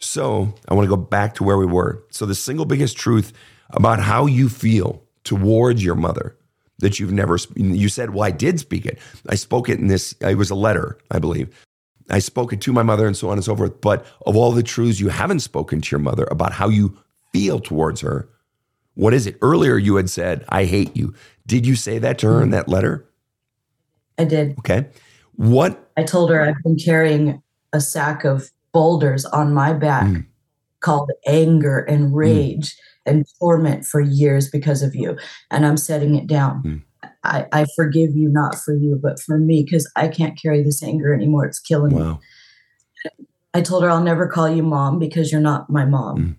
[0.00, 2.02] So I want to go back to where we were.
[2.10, 3.32] So the single biggest truth
[3.70, 6.36] about how you feel towards your mother
[6.78, 8.98] that you've never, you said, well, I did speak it.
[9.28, 11.54] I spoke it in this, it was a letter, I believe.
[12.10, 13.80] I spoke it to my mother and so on and so forth.
[13.80, 16.98] But of all the truths you haven't spoken to your mother about how you
[17.32, 18.28] feel towards her,
[18.94, 19.36] what is it?
[19.42, 21.14] Earlier you had said, I hate you.
[21.46, 23.08] Did you say that to her in that letter?
[24.18, 24.58] I did.
[24.58, 24.86] Okay.
[25.36, 25.90] What?
[25.96, 27.42] I told her I've been carrying
[27.72, 30.26] a sack of boulders on my back mm.
[30.80, 32.14] called anger and mm.
[32.14, 32.74] rage.
[32.74, 32.80] Mm.
[33.06, 35.16] and torment for years because of you.
[35.50, 36.62] And I'm setting it down.
[36.62, 36.82] Mm.
[37.22, 40.82] I, I forgive you, not for you, but for me, because I can't carry this
[40.82, 41.44] anger anymore.
[41.46, 42.18] It's killing me.
[43.52, 46.36] I told her I'll never call you mom because you're not my mom.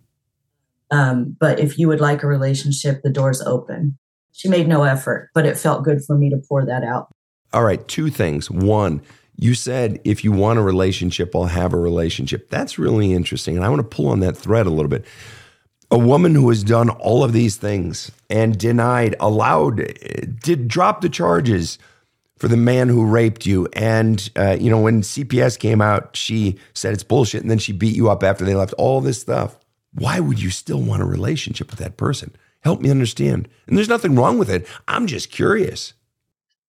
[0.92, 3.98] Um, but if you would like a relationship, the door's open.
[4.34, 7.10] She made no effort, but it felt good for me to pour that out.
[7.54, 8.50] All right, two things.
[8.50, 9.02] One,
[9.36, 12.50] you said if you want a relationship, I'll have a relationship.
[12.50, 13.56] That's really interesting.
[13.56, 15.06] And I want to pull on that thread a little bit.
[15.92, 19.78] A woman who has done all of these things and denied, allowed,
[20.42, 21.78] did drop the charges
[22.38, 23.68] for the man who raped you.
[23.74, 27.42] And, uh, you know, when CPS came out, she said it's bullshit.
[27.42, 29.60] And then she beat you up after they left, all this stuff.
[29.94, 32.36] Why would you still want a relationship with that person?
[32.62, 33.48] Help me understand.
[33.68, 34.66] And there's nothing wrong with it.
[34.88, 35.94] I'm just curious.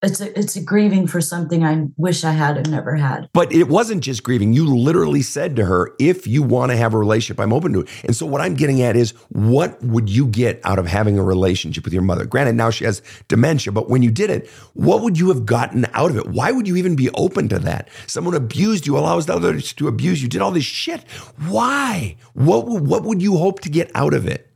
[0.05, 3.29] It's a, it's a grieving for something I wish I had and never had.
[3.33, 4.53] But it wasn't just grieving.
[4.53, 7.83] You literally said to her, if you want to have a relationship, I'm open to
[7.83, 7.89] it.
[8.05, 11.23] And so what I'm getting at is what would you get out of having a
[11.23, 12.25] relationship with your mother?
[12.25, 15.87] Granted, now she has dementia, but when you did it, what would you have gotten
[15.93, 16.27] out of it?
[16.27, 17.89] Why would you even be open to that?
[18.09, 21.09] Someone abused you, allows others to abuse you, did all this shit.
[21.47, 22.17] Why?
[22.33, 24.51] What, what would you hope to get out of it?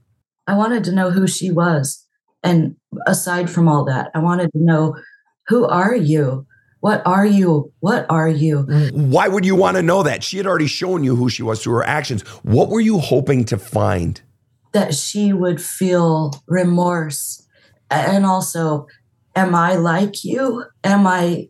[0.49, 2.05] I wanted to know who she was.
[2.43, 2.75] And
[3.07, 4.97] aside from all that, I wanted to know
[5.49, 6.47] who are you?
[6.81, 7.73] What are you?
[7.81, 8.63] What are you?
[8.93, 10.23] Why would you want to know that?
[10.23, 12.23] She had already shown you who she was through her actions.
[12.43, 14.21] What were you hoping to find?
[14.73, 17.47] That she would feel remorse.
[17.91, 18.87] And also,
[19.35, 20.65] am I like you?
[20.85, 21.49] Am I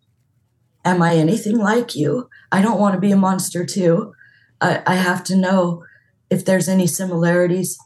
[0.85, 2.31] am I anything like you?
[2.53, 4.15] I don't want to be a monster too.
[4.61, 5.85] I, I have to know
[6.31, 7.77] if there's any similarities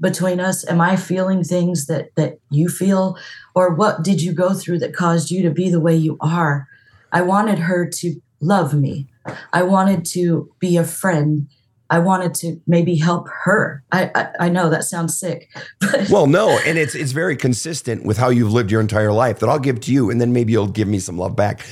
[0.00, 0.68] between us?
[0.68, 3.16] Am i feeling things that that you feel?
[3.54, 6.68] Or what did you go through that caused you to be the way you are?
[7.12, 9.08] I wanted her to love me.
[9.52, 11.48] I wanted to be a friend.
[11.88, 13.82] I wanted to maybe help her.
[13.92, 15.48] I i, I know that sounds sick
[15.80, 19.38] but Well, no, and it's it's very consistent with how you've lived your entire life
[19.40, 21.64] that I'll give to you, and then maybe you'll give me some love back.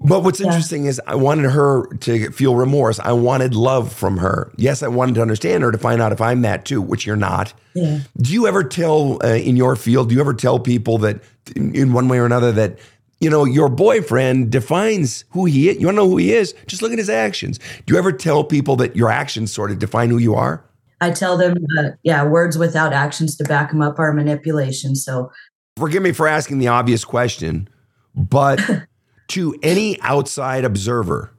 [0.00, 0.46] But what's Yeah.
[0.46, 3.00] interesting is I wanted her to feel remorse.
[3.00, 4.52] I wanted love from her.
[4.56, 7.16] Yes, I wanted to understand her to find out if I'm that too, which you're
[7.16, 7.52] not.
[7.74, 10.08] yeah Do you ever tell uh, in your field?
[10.10, 11.20] Do you ever tell people that
[11.56, 12.78] in, in one way or another that
[13.20, 15.80] you know your boyfriend defines who he is?
[15.80, 16.54] You want to know who he is?
[16.66, 17.58] Just look at his actions.
[17.86, 20.62] Do you ever tell people that your actions sort of define who you are?
[21.02, 25.30] i tell them that yeah words without actions to back them up are manipulation so
[25.76, 27.68] Forgive me for asking the obvious question,
[28.14, 28.58] but
[29.28, 31.32] to any outside observer,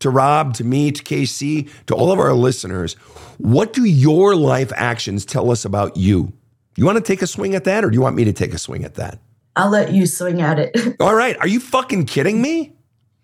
[0.00, 2.94] to Rob, to me, to Casey, to all of our listeners,
[3.38, 6.32] what do your life actions tell us about you?
[6.76, 8.52] You want to take a swing at that, or do you want me to take
[8.52, 9.18] a swing at that?
[9.56, 11.36] i'll let you swing at it All right.
[11.38, 12.72] Are you fucking kidding me?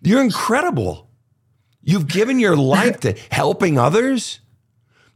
[0.01, 1.09] You're incredible.
[1.83, 4.39] You've given your life to helping others.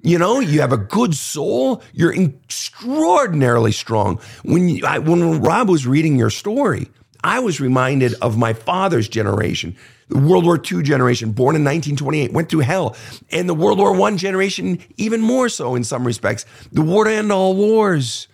[0.01, 1.81] You know, you have a good soul.
[1.93, 4.19] You're extraordinarily strong.
[4.43, 6.89] When you, I, when Rob was reading your story,
[7.25, 9.75] I was reminded of my father's generation,
[10.09, 12.95] the World War II generation, born in 1928, went through hell,
[13.31, 17.11] and the World War I generation, even more so in some respects, the war to
[17.11, 18.27] end all wars.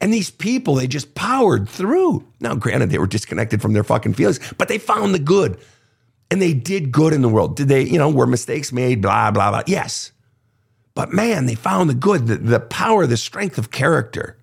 [0.00, 2.24] And these people, they just powered through.
[2.38, 5.58] Now, granted, they were disconnected from their fucking feelings, but they found the good
[6.30, 7.56] and they did good in the world.
[7.56, 9.62] Did they, you know, were mistakes made, blah, blah, blah?
[9.66, 10.12] Yes.
[10.94, 14.38] But man, they found the good, the, the power, the strength of character.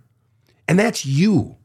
[0.67, 1.55] And that's you.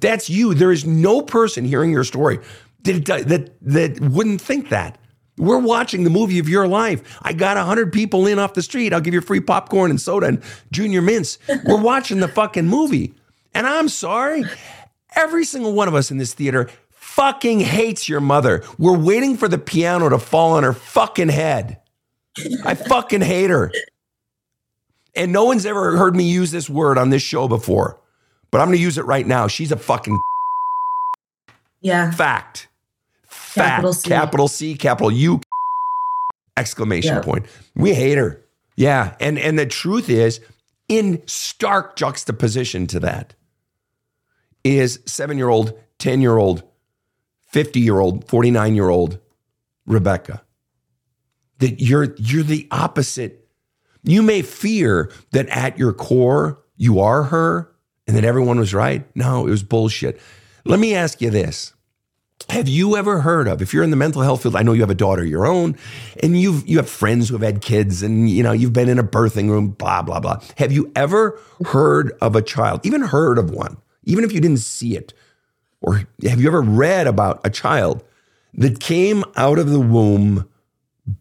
[0.00, 0.54] That's you.
[0.54, 2.38] There is no person hearing your story
[2.84, 4.98] that, that, that wouldn't think that.
[5.38, 7.18] We're watching the movie of your life.
[7.22, 8.92] I got 100 people in off the street.
[8.92, 11.38] I'll give you free popcorn and soda and junior mints.
[11.64, 13.14] We're watching the fucking movie.
[13.54, 14.44] And I'm sorry,
[15.14, 18.62] every single one of us in this theater fucking hates your mother.
[18.78, 21.80] We're waiting for the piano to fall on her fucking head.
[22.64, 23.72] I fucking hate her.
[25.14, 28.00] And no one's ever heard me use this word on this show before,
[28.52, 29.48] but I'm going to use it right now.
[29.48, 30.20] She's a fucking
[31.80, 32.68] yeah fact.
[33.26, 33.54] Fact.
[33.68, 34.08] Capital C.
[34.08, 35.40] Capital C, capital U,
[36.56, 37.22] exclamation Yeah.
[37.22, 37.46] point.
[37.74, 38.40] We hate her.
[38.76, 39.16] Yeah.
[39.20, 40.40] And and the truth is,
[40.88, 43.34] in stark juxtaposition to that,
[44.64, 46.62] is seven-year-old, 10-year-old,
[47.52, 49.18] 50-year-old, 49-year-old
[49.86, 50.42] Rebecca.
[51.58, 53.46] That you're you're the opposite.
[54.04, 57.71] You may fear that at your core you are her
[58.06, 59.04] and that everyone was right.
[59.14, 60.20] No, it was bullshit.
[60.64, 61.72] Let me ask you this.
[62.48, 64.80] Have you ever heard of, if you're in the mental health field, I know you
[64.80, 65.76] have a daughter of your own,
[66.22, 68.98] and you've you have friends who have had kids, and you know, you've been in
[68.98, 70.40] a birthing room, blah, blah, blah.
[70.58, 74.58] Have you ever heard of a child, even heard of one, even if you didn't
[74.58, 75.14] see it?
[75.80, 78.04] Or have you ever read about a child
[78.54, 80.48] that came out of the womb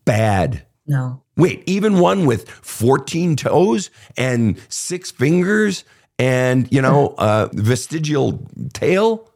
[0.06, 0.66] bad?
[0.88, 5.84] no Wait, even one with 14 toes and six fingers
[6.22, 9.30] and, you know, a vestigial tail?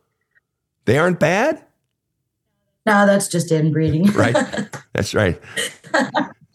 [0.86, 1.64] They aren't bad?
[2.86, 4.06] No, that's just inbreeding.
[4.12, 4.36] Right.
[4.94, 5.42] That's right.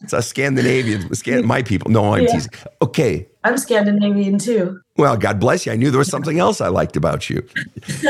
[0.01, 1.91] It's a Scandinavian, Scan- my people.
[1.91, 2.31] No, I'm Yeah.
[2.31, 2.51] teasing.
[2.81, 3.27] Okay.
[3.43, 4.79] I'm Scandinavian too.
[4.97, 5.73] Well, God bless you.
[5.73, 7.45] I knew there was something else I liked about you.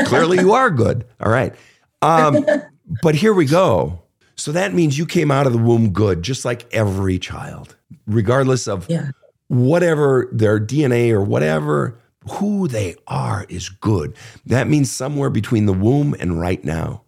[0.06, 1.04] Clearly, you are good.
[1.20, 1.52] All right.
[2.00, 2.46] Um,
[3.02, 4.00] but here we go.
[4.36, 7.74] So that means you came out of the womb good, just like every child,
[8.06, 9.10] regardless of Yeah.
[9.48, 11.98] whatever their DNA or whatever,
[12.30, 14.14] who they are is good.
[14.46, 17.02] That means somewhere between the womb and right now,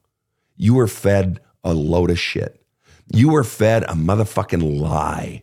[0.57, 2.61] you were fed a load of shit.
[3.13, 5.43] You were fed a motherfucking lie.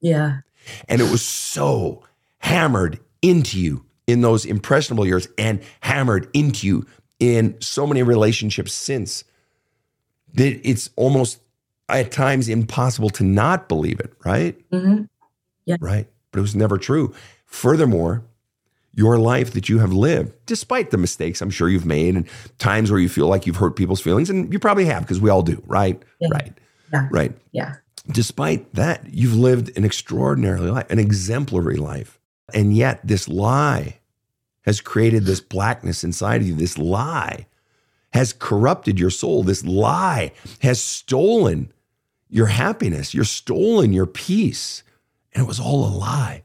[0.00, 0.40] Yeah.
[0.88, 2.02] And it was so
[2.38, 6.86] hammered into you in those impressionable years and hammered into you
[7.18, 9.24] in so many relationships since
[10.34, 11.40] that it's almost
[11.88, 14.56] at times impossible to not believe it, right?
[14.70, 15.02] hmm
[15.80, 16.06] Right.
[16.32, 17.14] But it was never true.
[17.46, 18.24] Furthermore,
[18.98, 22.26] your life that you have lived, despite the mistakes I'm sure you've made and
[22.58, 25.30] times where you feel like you've hurt people's feelings, and you probably have because we
[25.30, 26.02] all do, right?
[26.20, 26.28] Yeah.
[26.32, 26.52] Right.
[26.92, 27.08] Yeah.
[27.12, 27.76] Right Yeah.
[28.10, 32.18] despite that, you've lived an extraordinary life, an exemplary life.
[32.52, 34.00] And yet, this lie
[34.62, 36.54] has created this blackness inside of you.
[36.54, 37.46] This lie
[38.14, 39.44] has corrupted your soul.
[39.44, 41.72] This lie has stolen
[42.30, 44.82] your happiness, you're stolen your peace.
[45.34, 46.42] And it was all a lie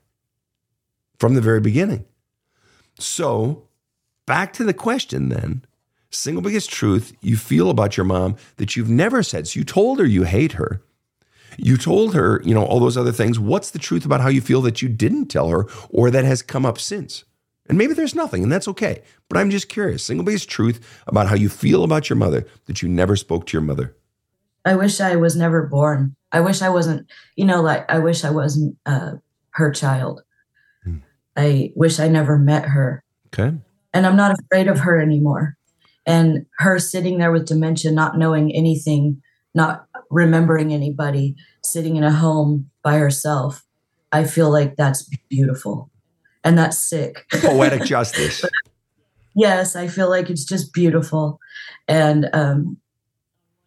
[1.18, 2.06] from the very beginning.
[3.00, 3.68] So,
[4.26, 5.66] back to the question then
[6.10, 9.48] single biggest truth you feel about your mom that you've never said.
[9.48, 10.82] So, you told her you hate her.
[11.58, 13.40] You told her, you know, all those other things.
[13.40, 16.42] What's the truth about how you feel that you didn't tell her or that has
[16.42, 17.26] come up since?
[17.68, 19.04] And maybe there's nothing, and that's okay.
[19.30, 20.04] But I'm just curious.
[20.04, 23.54] Single biggest truth about how you feel about your mother that you never spoke to
[23.54, 23.96] your mother.
[24.66, 26.16] I wish I was never born.
[26.32, 29.14] I wish I wasn't, you know, like I wish I wasn't uh,
[29.52, 30.24] her child.
[31.36, 33.04] I wish I never met her.
[33.28, 33.56] Okay.
[33.94, 35.58] And I'm not afraid of her anymore.
[36.06, 39.22] And her sitting there with dementia, not knowing anything,
[39.54, 43.64] not remembering anybody, sitting in a home by herself,
[44.12, 45.90] I feel like that's beautiful.
[46.44, 47.26] And that's sick.
[47.32, 48.44] Poetic justice.
[49.36, 51.40] yes, I feel like it's just beautiful.
[51.88, 52.78] And um,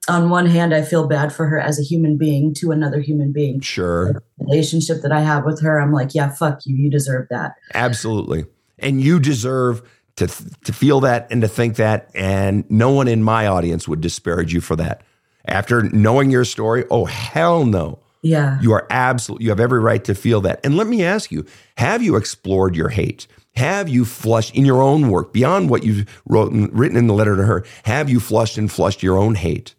[0.08, 3.32] on one hand, I feel bad for her as a human being to another human
[3.32, 3.60] being.
[3.60, 4.22] Sure.
[4.38, 6.76] Relationship that I have with her, I'm like, yeah, fuck you.
[6.76, 7.54] You deserve that.
[7.74, 8.46] Absolutely.
[8.78, 9.82] And you deserve
[10.16, 10.26] to,
[10.64, 12.10] to feel that and to think that.
[12.14, 15.02] And no one in my audience would disparage you for that.
[15.46, 18.00] After knowing your story, oh, hell no.
[18.22, 18.60] Yeah.
[18.60, 20.60] You are absolutely, you have every right to feel that.
[20.64, 23.28] And let me ask you have you explored your hate?
[23.54, 27.14] Have you flushed in your own work beyond what you wrote and written in the
[27.14, 27.64] letter to her?
[27.84, 29.75] Have you flushed and flushed your own hate?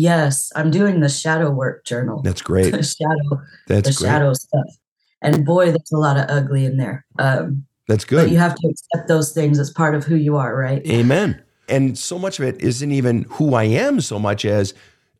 [0.00, 0.50] Yes.
[0.56, 2.22] I'm doing the shadow work journal.
[2.22, 2.70] That's great.
[2.72, 4.08] the shadow, That's the great.
[4.10, 4.66] shadow stuff.
[5.22, 7.04] And boy, there's a lot of ugly in there.
[7.18, 8.24] Um, That's good.
[8.24, 10.84] but you have to accept those things as part of who you are, right?
[10.86, 11.42] Amen.
[11.68, 14.74] And so much of it isn't even who I am so much as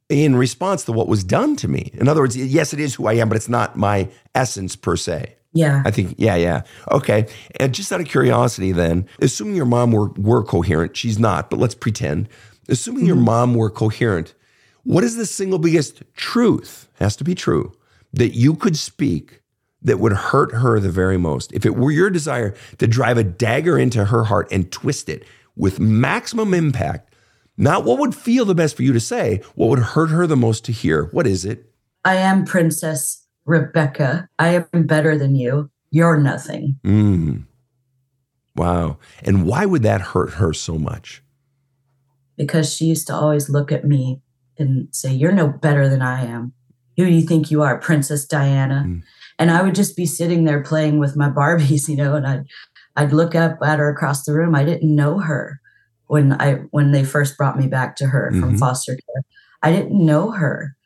[0.08, 1.90] in response to what was done to me.
[1.94, 4.96] In other words, yes, it is who I am, but it's not my essence per
[4.96, 5.36] se.
[5.52, 5.82] Yeah.
[5.84, 6.62] I think, yeah, yeah.
[6.90, 7.26] Okay.
[7.58, 11.58] And just out of curiosity, then, assuming your mom were, were coherent, she's not, but
[11.58, 12.28] let's pretend.
[12.68, 14.34] Assuming your mom were coherent,
[14.84, 17.72] what is the single biggest truth, has to be true,
[18.12, 19.42] that you could speak
[19.82, 21.52] that would hurt her the very most?
[21.52, 25.24] If it were your desire to drive a dagger into her heart and twist it
[25.56, 27.14] with maximum impact,
[27.56, 30.36] not what would feel the best for you to say, what would hurt her the
[30.36, 31.04] most to hear?
[31.12, 31.72] What is it?
[32.04, 34.28] I am Princess Rebecca.
[34.38, 35.70] I am better than you.
[35.90, 36.78] You're nothing.
[36.84, 37.44] Mm.
[38.56, 38.98] Wow.
[39.22, 41.22] And why would that hurt her so much?
[42.40, 44.18] because she used to always look at me
[44.60, 46.52] and say, You're no better than I am.
[46.96, 48.84] Who do you think you are, Princess Diana?
[48.86, 49.02] Mm.
[49.38, 52.44] And I would just be sitting there playing with my Barbies, you know, and I'd
[52.96, 54.54] I'd look up at her across the room.
[54.54, 55.60] I didn't know her
[56.06, 58.58] when I when they first brought me back to her from Mhm.
[58.58, 59.22] foster care.
[59.62, 60.76] I didn't know her.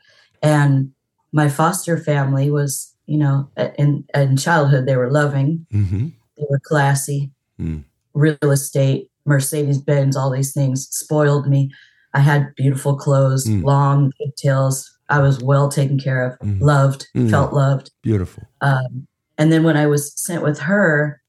[0.43, 0.93] And
[1.33, 6.09] my foster family was, you know, in in childhood they were loving, Mm-hmm.
[6.39, 7.85] they were classy, Mm.
[8.15, 11.71] real estate, Mercedes Benz, all these things spoiled me.
[12.15, 13.63] I had beautiful clothes, Mm.
[13.65, 14.91] long pigtails.
[15.11, 16.61] I was well taken care of, Mm.
[16.61, 17.29] loved, Mm.
[17.31, 17.91] felt loved.
[18.03, 18.45] Beautiful.
[18.61, 19.07] Um,
[19.37, 21.21] and then when I was sent with her,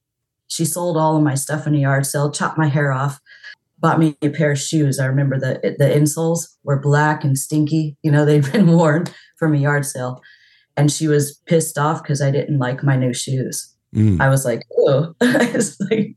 [0.47, 3.19] she sold all of my stuff in a yard sale, chopped my hair off,
[3.79, 4.99] bought me a pair of shoes.
[4.99, 7.97] I remember the the insoles were black and stinky.
[8.03, 9.05] You know, they'd been worn
[9.37, 10.21] from a yard sale.
[10.77, 13.73] And she was pissed off because I didn't like my new shoes.
[13.95, 14.19] Mm.
[14.21, 16.15] I was like, oh, I was like,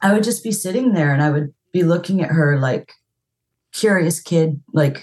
[0.00, 2.92] I would just be sitting there and I would be looking at her like,
[3.74, 5.02] curious kid, like,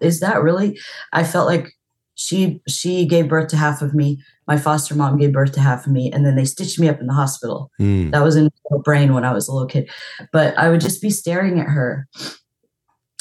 [0.00, 0.78] is that really?
[1.12, 1.72] I felt like
[2.14, 4.22] she she gave birth to half of me.
[4.46, 7.00] My foster mom gave birth to half of me, and then they stitched me up
[7.00, 7.70] in the hospital.
[7.80, 8.12] Mm.
[8.12, 9.90] That was in her brain when I was a little kid.
[10.32, 12.06] But I would just be staring at her,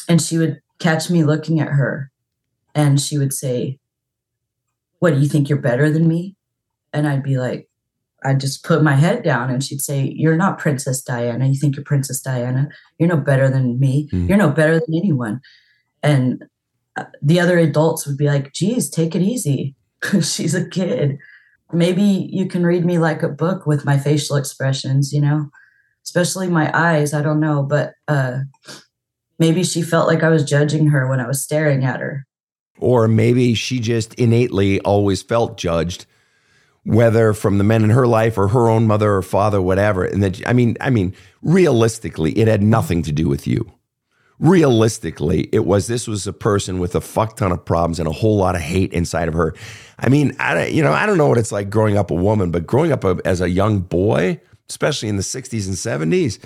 [0.07, 2.11] and she would catch me looking at her,
[2.75, 3.79] and she would say,
[4.99, 6.35] "What do you think you're better than me?"
[6.93, 7.67] And I'd be like,
[8.25, 11.47] I'd just put my head down, and she'd say, "You're not Princess Diana.
[11.47, 12.69] You think you're Princess Diana?
[12.97, 14.09] You're no better than me.
[14.11, 14.29] Mm.
[14.29, 15.41] You're no better than anyone."
[16.03, 16.43] And
[16.95, 19.75] uh, the other adults would be like, geez, take it easy.
[20.21, 21.17] She's a kid.
[21.71, 25.49] Maybe you can read me like a book with my facial expressions, you know,
[26.03, 27.13] especially my eyes.
[27.13, 28.39] I don't know, but uh,
[29.39, 32.27] maybe she felt like I was judging her when I was staring at her.
[32.79, 36.05] Or maybe she just innately always felt judged,
[36.85, 40.03] whether from the men in her life or her own mother or father, whatever.
[40.03, 43.71] And that I mean, I mean, realistically, it had nothing to do with you.
[44.39, 48.11] Realistically, it was this was a person with a fuck ton of problems and a
[48.11, 49.55] whole lot of hate inside of her.
[49.97, 52.51] I mean, I you know, I don't know what it's like growing up a woman,
[52.51, 56.39] but growing up a, as a young boy, especially in the 60s and 70s,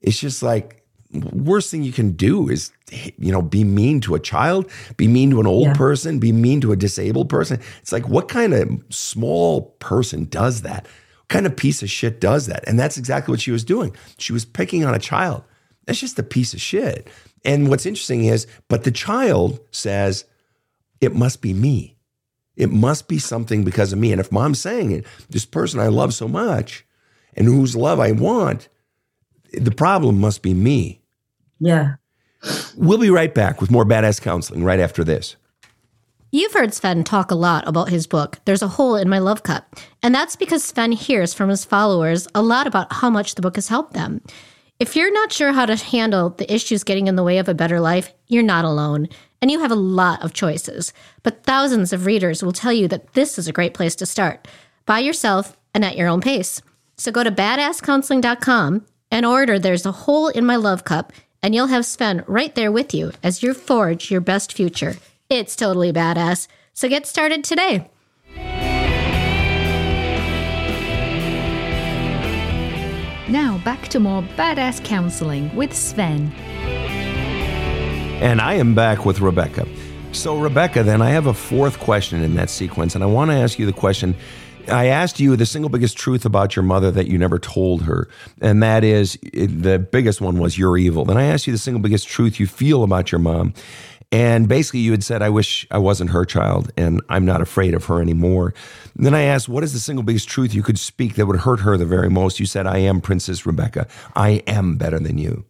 [0.00, 0.82] it's just like
[1.12, 2.72] worst thing you can do is
[3.18, 5.72] you know be mean to a child be mean to an old Yeah.
[5.74, 7.60] person be mean to a disabled person.
[7.80, 10.84] It's like what kind of small person does that?
[11.18, 12.64] What kind of piece of shit does that?
[12.66, 13.94] And that's exactly what she was doing.
[14.18, 15.42] She was picking on a child.
[15.86, 17.08] That's just a piece of shit.
[17.44, 20.24] And what's interesting is but the child says
[21.00, 21.96] it must be me.
[22.54, 24.12] It must be something because of me.
[24.12, 26.84] And if mom's saying it this person i love so much
[27.34, 28.68] and whose love i want
[29.54, 31.02] the problem must be me.
[31.60, 31.96] Yeah.
[32.76, 35.36] We'll be right back with more badass counseling right after this.
[36.34, 39.42] You've heard Sven talk a lot about his book, There's a Hole in My Love
[39.42, 39.76] Cup.
[40.02, 43.56] And that's because Sven hears from his followers a lot about how much the book
[43.56, 44.22] has helped them.
[44.80, 47.54] If you're not sure how to handle the issues getting in the way of a
[47.54, 49.08] better life, you're not alone.
[49.42, 50.94] And you have a lot of choices.
[51.22, 54.48] But thousands of readers will tell you that this is a great place to start
[54.86, 56.62] by yourself and at your own pace.
[56.96, 61.12] So go to badasscounseling.com and order There's a Hole in My Love Cup,
[61.42, 64.96] and you'll have Sven right there with you as you forge your best future.
[65.28, 66.46] It's totally badass.
[66.74, 67.88] So get started today.
[73.28, 76.32] Now back to more badass counseling with Sven.
[78.22, 79.66] And I am back with Rebecca.
[80.12, 83.34] So, Rebecca, then I have a fourth question in that sequence, and I want to
[83.34, 84.14] ask you the question.
[84.68, 88.08] I asked you the single biggest truth about your mother that you never told her,
[88.40, 91.04] and that is the biggest one was you're evil.
[91.04, 93.54] Then I asked you the single biggest truth you feel about your mom,
[94.12, 97.74] and basically you had said, I wish I wasn't her child, and I'm not afraid
[97.74, 98.52] of her anymore.
[98.94, 101.60] Then I asked, What is the single biggest truth you could speak that would hurt
[101.60, 102.38] her the very most?
[102.38, 103.88] You said, I am Princess Rebecca.
[104.14, 105.46] I am better than you.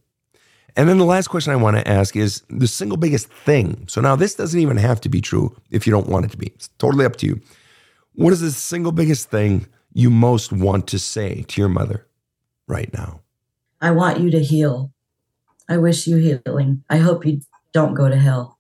[0.76, 3.84] And then the last question I want to ask is the single biggest thing.
[3.88, 6.38] So now this doesn't even have to be true if you don't want it to
[6.38, 6.46] be.
[6.46, 7.40] It's totally up to you.
[8.14, 12.06] What is the single biggest thing you most want to say to your mother
[12.66, 13.20] right now?
[13.80, 14.92] I want you to heal.
[15.68, 16.84] I wish you healing.
[16.90, 17.40] I hope you
[17.72, 18.58] don't go to hell.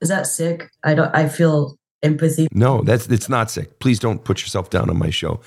[0.00, 0.70] Is that sick?
[0.84, 2.48] I don't I feel empathy.
[2.52, 3.78] No, that's it's not sick.
[3.78, 5.40] Please don't put yourself down on my show.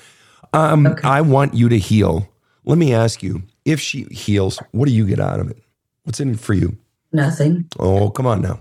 [0.52, 1.06] Um, Okay.
[1.06, 2.28] I want you to heal.
[2.64, 5.62] Let me ask you, if she heals, what do you get out of it?
[6.04, 6.76] What's in it for you?
[7.12, 7.66] Nothing.
[7.78, 8.60] Oh, come on now.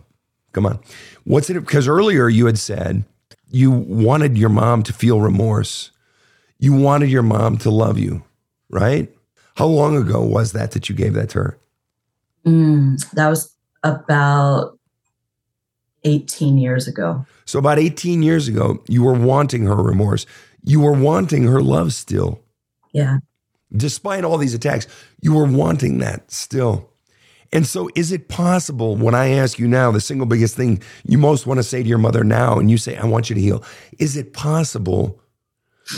[0.53, 0.79] Come on.
[1.23, 1.61] What's in it?
[1.61, 3.03] Because earlier you had said
[3.49, 5.91] you wanted your mom to feel remorse.
[6.59, 8.23] You wanted your mom to love you,
[8.69, 9.09] right?
[9.55, 11.59] How long ago was that that you gave that to her?
[12.45, 14.77] Mm, that was about
[16.03, 17.25] 18 years ago.
[17.45, 20.25] So, about 18 years ago, you were wanting her remorse.
[20.63, 22.41] You were wanting her love still.
[22.93, 23.19] Yeah.
[23.75, 24.87] Despite all these attacks,
[25.21, 26.88] you were wanting that still.
[27.51, 31.17] And so, is it possible when I ask you now, the single biggest thing you
[31.17, 33.41] most want to say to your mother now, and you say, I want you to
[33.41, 33.63] heal,
[33.97, 35.19] is it possible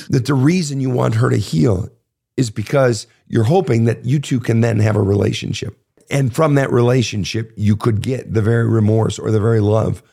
[0.10, 1.90] that the reason you want her to heal
[2.38, 5.78] is because you're hoping that you two can then have a relationship?
[6.10, 10.04] And from that relationship, you could get the very remorse or the very love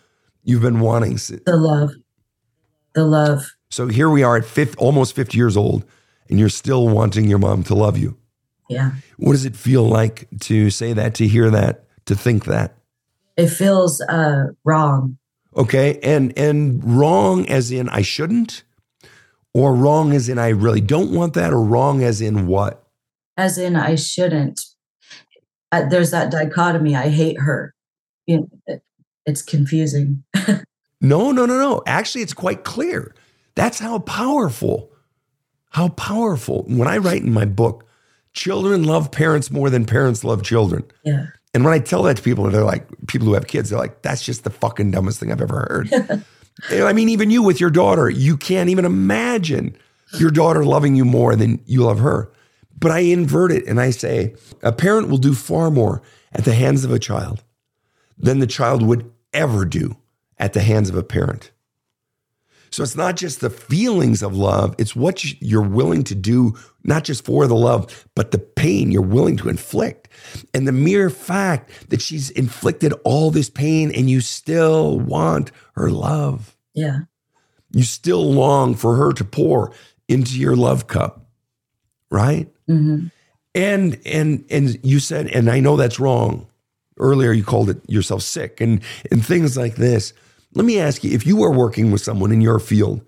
[0.42, 1.14] you've been wanting.
[1.14, 1.90] The love.
[2.94, 3.44] The love.
[3.70, 5.84] So here we are at fifth, almost 50 years old,
[6.28, 8.16] and you're still wanting your mom to love you.
[8.68, 8.92] Yeah.
[9.16, 12.76] What does it feel like to say that, to hear that, to think that?
[13.36, 15.18] It feels uh wrong.
[15.56, 15.98] Okay.
[16.02, 18.64] And and wrong as in I shouldn't,
[19.54, 22.84] or wrong as in I really don't want that, or wrong as in what?
[23.36, 24.60] As in I shouldn't.
[25.70, 26.96] Uh, there's that dichotomy.
[26.96, 27.74] I hate her.
[28.26, 28.82] You know, it,
[29.26, 30.24] it's confusing.
[31.00, 31.82] No, no, no, no.
[31.86, 33.14] Actually, it's quite clear.
[33.54, 34.90] That's how powerful,
[35.70, 36.64] how powerful.
[36.64, 37.86] When I write in my book,
[38.38, 40.84] children love parents more than parents love children.
[41.02, 41.26] Yeah.
[41.52, 44.02] And when I tell that to people, they're like, people who have kids, they're like,
[44.02, 46.24] that's just the fucking dumbest thing I've ever heard.
[46.70, 49.76] I mean, even you with your daughter, you can't even imagine
[50.18, 52.30] your daughter loving you more than you love her.
[52.78, 56.00] But I invert it and I say a parent will do far more
[56.32, 57.42] at the hands of a child
[58.16, 59.96] than the child would ever do
[60.38, 61.50] at the hands of a parent.
[62.70, 66.54] So it's not just the feelings of love, it's what you're willing to do,
[66.84, 70.08] not just for the love, but the pain you're willing to inflict.
[70.54, 75.90] And the mere fact that she's inflicted all this pain and you still want her
[75.90, 76.56] love.
[76.74, 77.00] Yeah.
[77.72, 79.72] You still long for her to pour
[80.08, 81.26] into your love cup,
[82.10, 82.48] right?
[82.68, 83.08] Mm-hmm.
[83.54, 86.46] And and and you said, and I know that's wrong.
[86.98, 90.12] Earlier, you called it yourself sick, and and things like this.
[90.54, 93.02] Let me ask you: if you were working with someone in your field,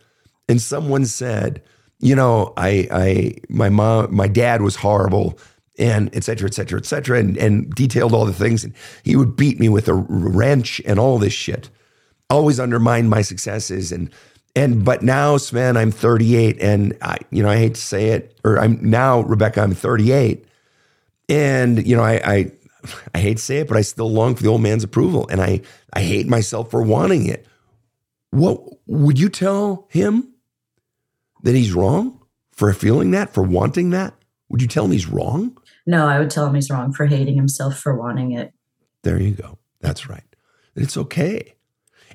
[0.48, 1.62] and someone said,
[2.00, 5.38] you know, I I my mom, my dad was horrible,
[5.78, 8.74] and et cetera, et cetera, et cetera, and, and detailed all the things, and
[9.04, 11.70] he would beat me with a wrench and all this shit,
[12.28, 14.10] always undermine my successes, and
[14.56, 18.38] and but now Sven, I'm 38, and I, you know, I hate to say it,
[18.44, 20.44] or I'm now Rebecca, I'm 38,
[21.28, 22.52] and you know, I, I
[23.14, 25.40] I hate to say it, but I still long for the old man's approval, and
[25.40, 25.60] I
[25.92, 27.46] I hate myself for wanting it.
[28.30, 30.32] What would you tell him
[31.42, 32.20] that he's wrong
[32.52, 34.14] for feeling that, for wanting that?
[34.48, 35.56] Would you tell him he's wrong?
[35.86, 38.52] No, I would tell him he's wrong for hating himself for wanting it.
[39.02, 39.58] There you go.
[39.80, 40.24] That's right.
[40.76, 41.54] It's okay.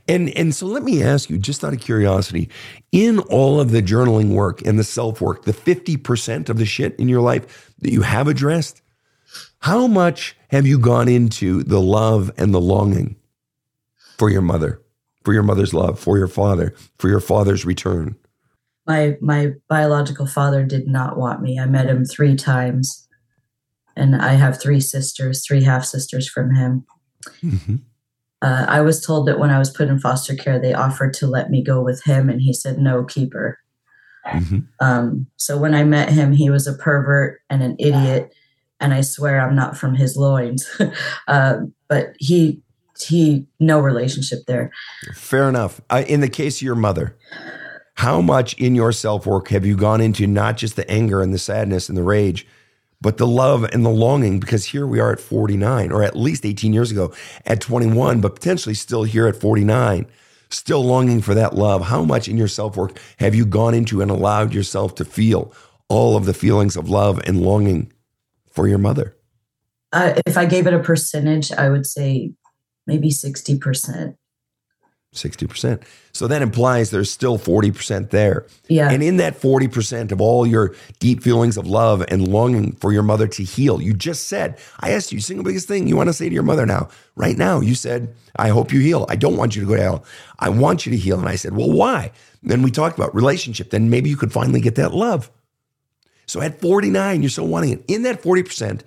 [0.08, 2.50] And and so let me ask you, just out of curiosity,
[2.92, 6.96] in all of the journaling work and the self work, the 50% of the shit
[7.00, 8.82] in your life that you have addressed,
[9.60, 13.16] how much have you gone into the love and the longing
[14.18, 14.82] for your mother,
[15.24, 18.16] for your mother's love, for your father, for your father's return?
[18.88, 21.60] My my biological father did not want me.
[21.60, 23.08] I met him three times,
[23.96, 26.86] and I have three sisters, three half sisters from him.
[27.44, 27.76] Mm-hmm.
[28.42, 31.28] Uh, I was told that when I was put in foster care, they offered to
[31.28, 33.58] let me go with him, and he said, "No, keep her."
[34.28, 34.60] Mm-hmm.
[34.80, 38.34] Um, so when I met him, he was a pervert and an idiot,
[38.80, 40.70] and I swear I'm not from his loins.
[41.28, 41.58] uh,
[41.88, 42.62] but he
[43.04, 44.72] he no relationship there.
[45.14, 45.82] Fair enough.
[45.90, 47.18] Uh, in the case of your mother,
[47.96, 51.34] how much in your self work have you gone into not just the anger and
[51.34, 52.46] the sadness and the rage,
[53.02, 54.40] but the love and the longing?
[54.40, 57.14] Because here we are at 49, or at least 18 years ago
[57.46, 60.06] at 21, but potentially still here at 49,
[60.50, 61.84] still longing for that love.
[61.84, 65.54] How much in your self work have you gone into and allowed yourself to feel
[65.88, 67.94] all of the feelings of love and longing
[68.50, 69.16] for your mother?
[69.94, 72.34] Uh, if I gave it a percentage, I would say
[72.86, 74.16] maybe 60%.
[75.16, 75.82] 60%.
[76.12, 78.46] So that implies there's still 40% there.
[78.68, 78.92] Yeah.
[78.92, 83.04] And in that 40% of all your deep feelings of love and longing for your
[83.04, 86.14] mother to heal, you just said, I asked you, single biggest thing you want to
[86.14, 89.06] say to your mother now, right now, you said, I hope you heal.
[89.10, 90.06] I don't want you to go to hell.
[90.40, 91.18] I want you to heal.
[91.18, 92.12] And I said, well, why?
[92.44, 93.70] Then we talked about relationship.
[93.70, 95.32] Then maybe you could finally get that love.
[96.28, 97.86] So at 49, you're still wanting it.
[97.88, 98.82] In that 40%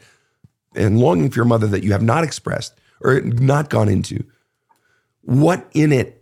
[0.74, 4.24] and longing for your mother that you have not expressed or not gone into,
[5.22, 6.18] what in it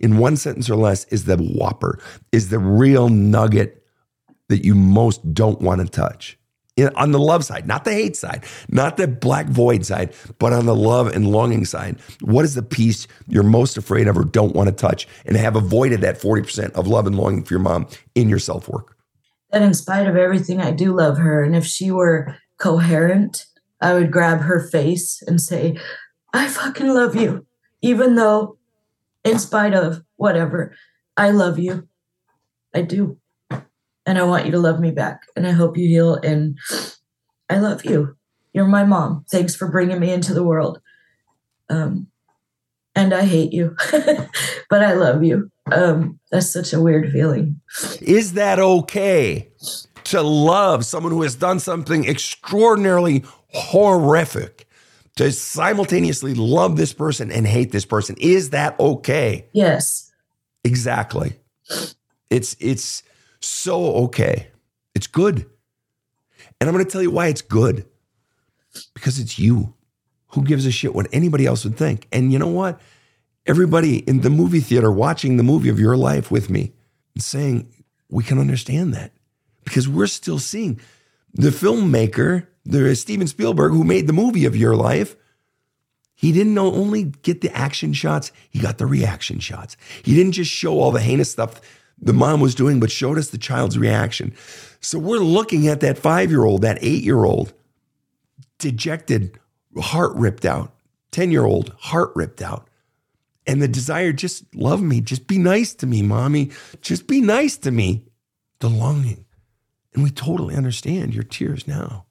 [0.00, 1.98] in one sentence or less is the whopper,
[2.32, 3.86] is the real nugget
[4.48, 6.38] that you most don't want to touch.
[6.76, 10.52] In, on the love side, not the hate side, not the black void side, but
[10.52, 11.98] on the love and longing side.
[12.20, 15.54] What is the piece you're most afraid of or don't want to touch and have
[15.54, 18.96] avoided that 40% of love and longing for your mom in your self work?
[19.50, 21.42] That in spite of everything, I do love her.
[21.42, 23.44] And if she were coherent,
[23.82, 25.76] I would grab her face and say,
[26.32, 27.46] I fucking love you,
[27.82, 28.56] even though
[29.24, 30.74] in spite of whatever.
[31.16, 31.88] I love you.
[32.74, 33.18] I do.
[34.06, 35.22] And I want you to love me back.
[35.36, 36.14] And I hope you heal.
[36.14, 36.58] And
[37.50, 38.16] I love you.
[38.52, 39.24] You're my mom.
[39.30, 40.80] Thanks for bringing me into the world.
[41.68, 42.08] Um,
[42.94, 43.74] and I hate you,
[44.70, 45.50] but I love you.
[45.70, 47.60] Um, that's such a weird feeling.
[48.00, 49.48] Is that okay
[50.12, 54.66] to love someone who has done something extraordinarily horrific?
[55.16, 58.16] to simultaneously love this person and hate this person.
[58.18, 59.46] Is that okay?
[59.52, 60.12] Yes.
[60.64, 61.38] Exactly.
[62.30, 63.02] It's it's
[63.40, 64.48] so okay.
[64.94, 65.46] It's good.
[66.60, 67.86] And I'm going to tell you why it's good.
[68.94, 69.74] Because it's you.
[70.28, 72.08] Who gives a shit what anybody else would think?
[72.10, 72.80] And you know what?
[73.44, 76.72] Everybody in the movie theater watching the movie of your life with me
[77.14, 77.68] and saying,
[78.08, 79.12] we can understand that
[79.64, 80.80] because we're still seeing
[81.34, 85.16] the filmmaker is Steven Spielberg who made the movie of your life.
[86.14, 89.76] He didn't only get the action shots, he got the reaction shots.
[90.04, 91.60] He didn't just show all the heinous stuff
[92.00, 94.34] the mom was doing, but showed us the child's reaction.
[94.80, 97.52] So we're looking at that five year old, that eight year old,
[98.58, 99.38] dejected,
[99.80, 100.74] heart ripped out,
[101.12, 102.68] 10 year old, heart ripped out.
[103.46, 106.50] and the desire just love me, just be nice to me, mommy,
[106.80, 108.04] just be nice to me.
[108.60, 109.21] The longing.
[109.94, 112.06] And we totally understand your tears now.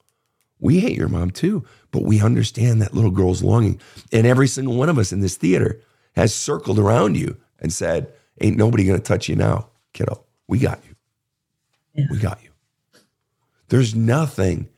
[0.58, 3.80] We hate your mom too, but we understand that little girl's longing.
[4.12, 5.80] And every single one of us in this theater
[6.14, 10.24] has circled around you and said, Ain't nobody gonna touch you now, kiddo.
[10.46, 10.94] We got you.
[11.94, 12.06] Yeah.
[12.10, 12.50] We got you.
[13.68, 14.68] There's nothing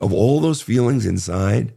[0.00, 1.72] of all those feelings inside,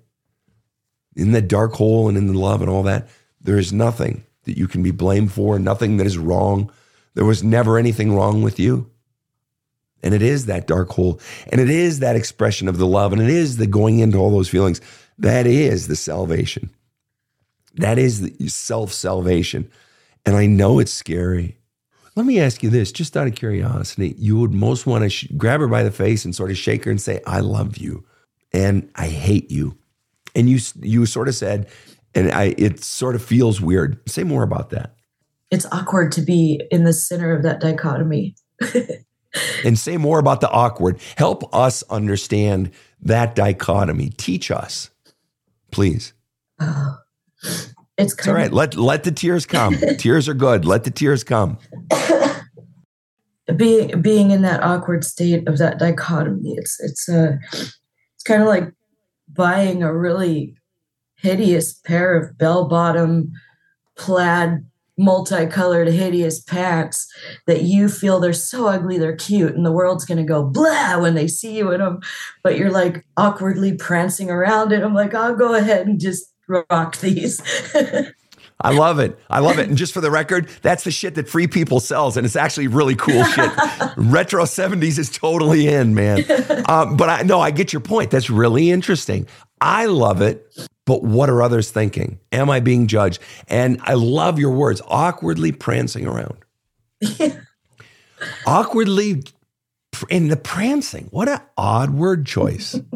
[1.15, 3.07] in the dark hole and in the love and all that,
[3.39, 6.71] there is nothing that you can be blamed for, nothing that is wrong.
[7.13, 8.89] There was never anything wrong with you.
[10.05, 11.19] And it is that dark hole.
[11.51, 13.11] And it is that expression of the love.
[13.11, 14.79] And it is the going into all those feelings.
[15.17, 16.69] That is the salvation.
[17.73, 19.69] That is the self salvation.
[20.23, 21.57] And I know it's scary.
[22.15, 24.15] Let me ask you this, just out of curiosity.
[24.17, 26.85] You would most want to sh- grab her by the face and sort of shake
[26.85, 28.05] her and say, I love you
[28.53, 29.77] and I hate you.
[30.35, 31.67] And you, you sort of said,
[32.13, 33.99] and I, it sort of feels weird.
[34.07, 34.95] Say more about that.
[35.51, 38.35] It's awkward to be in the center of that dichotomy.
[39.63, 40.99] and say more about the awkward.
[41.17, 42.71] Help us understand
[43.01, 44.09] that dichotomy.
[44.09, 44.89] Teach us,
[45.71, 46.13] please.
[46.59, 46.97] Oh,
[47.97, 48.51] it's It's all right.
[48.51, 49.77] Let let the tears come.
[49.97, 50.65] tears are good.
[50.65, 51.57] Let the tears come.
[53.55, 56.55] being being in that awkward state of that dichotomy.
[56.57, 58.71] It's it's a it's kind of like
[59.27, 60.55] buying a really
[61.15, 63.31] hideous pair of bell bottom
[63.97, 64.65] plaid
[64.97, 67.11] multicolored hideous pants
[67.47, 70.97] that you feel they're so ugly they're cute and the world's going to go blah
[70.99, 71.99] when they see you in them
[72.43, 76.97] but you're like awkwardly prancing around it i'm like i'll go ahead and just rock
[76.97, 77.41] these
[78.61, 79.19] I love it.
[79.29, 79.67] I love it.
[79.67, 82.67] And just for the record, that's the shit that Free People sells, and it's actually
[82.67, 83.51] really cool shit.
[83.97, 86.23] Retro 70s is totally in, man.
[86.69, 88.11] Um, but I no, I get your point.
[88.11, 89.27] That's really interesting.
[89.59, 90.69] I love it.
[90.85, 92.19] But what are others thinking?
[92.31, 93.19] Am I being judged?
[93.47, 96.37] And I love your words, awkwardly prancing around.
[98.45, 99.23] awkwardly
[100.09, 101.07] in the prancing.
[101.11, 102.79] What an odd word choice.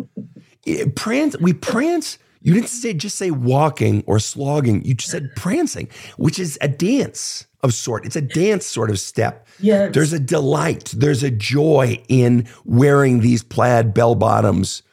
[0.66, 2.20] It- prance, we prance.
[2.42, 4.84] You didn't say just say walking or slogging.
[4.86, 5.88] You just said prancing,
[6.18, 8.06] which is a dance of sort.
[8.06, 9.48] It's a dance sort of step.
[9.60, 9.94] Yes.
[9.94, 10.94] There's a delight.
[10.96, 14.84] There's a joy in wearing these plaid bell bottoms.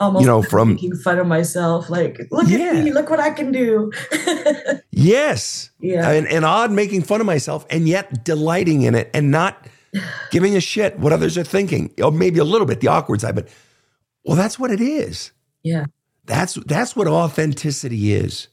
[0.00, 2.72] Almost You know, from- making fun of myself like look Yeah.
[2.74, 3.90] at me look what i can do
[4.98, 5.70] Yes.
[5.78, 6.10] Yeah.
[6.10, 9.68] And, and odd making fun of myself and yet delighting in it and not
[10.30, 11.92] giving a shit what others are thinking.
[12.02, 13.48] Or maybe a little bit the awkward side, but
[14.24, 15.32] well, that's what it is.
[15.62, 15.84] yeah
[16.24, 18.48] That's that's what authenticity is.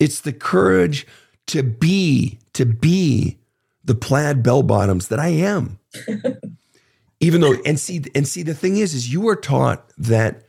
[0.00, 1.06] It's the courage
[1.46, 3.38] to be to be
[3.84, 5.78] the plaid bell bottoms that I am.
[7.20, 10.42] Even though and see and see the thing is is you are taught that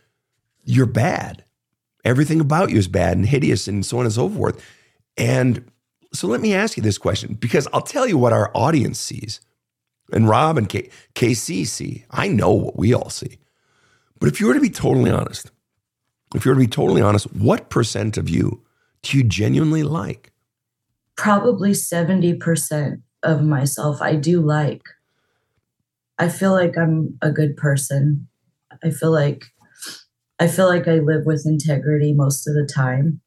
[0.64, 1.43] you're bad.
[2.03, 4.64] Everything about you is bad and hideous and so on and so forth.
[5.18, 5.72] And
[6.14, 9.39] so let me ask you this question because I'll tell you what our audience sees.
[10.12, 12.05] And Rob and K- Casey see.
[12.12, 13.38] I know what we all see.
[14.20, 15.51] But if you were to be totally honest,
[16.36, 18.64] if you were to be totally honest, what percent of you
[19.03, 20.32] do you genuinely like?
[21.22, 24.82] probably 70% of myself I do like.
[26.18, 28.28] I feel like I'm a good person.
[28.84, 29.45] I feel like
[30.42, 33.22] I feel like I live with integrity most of the time.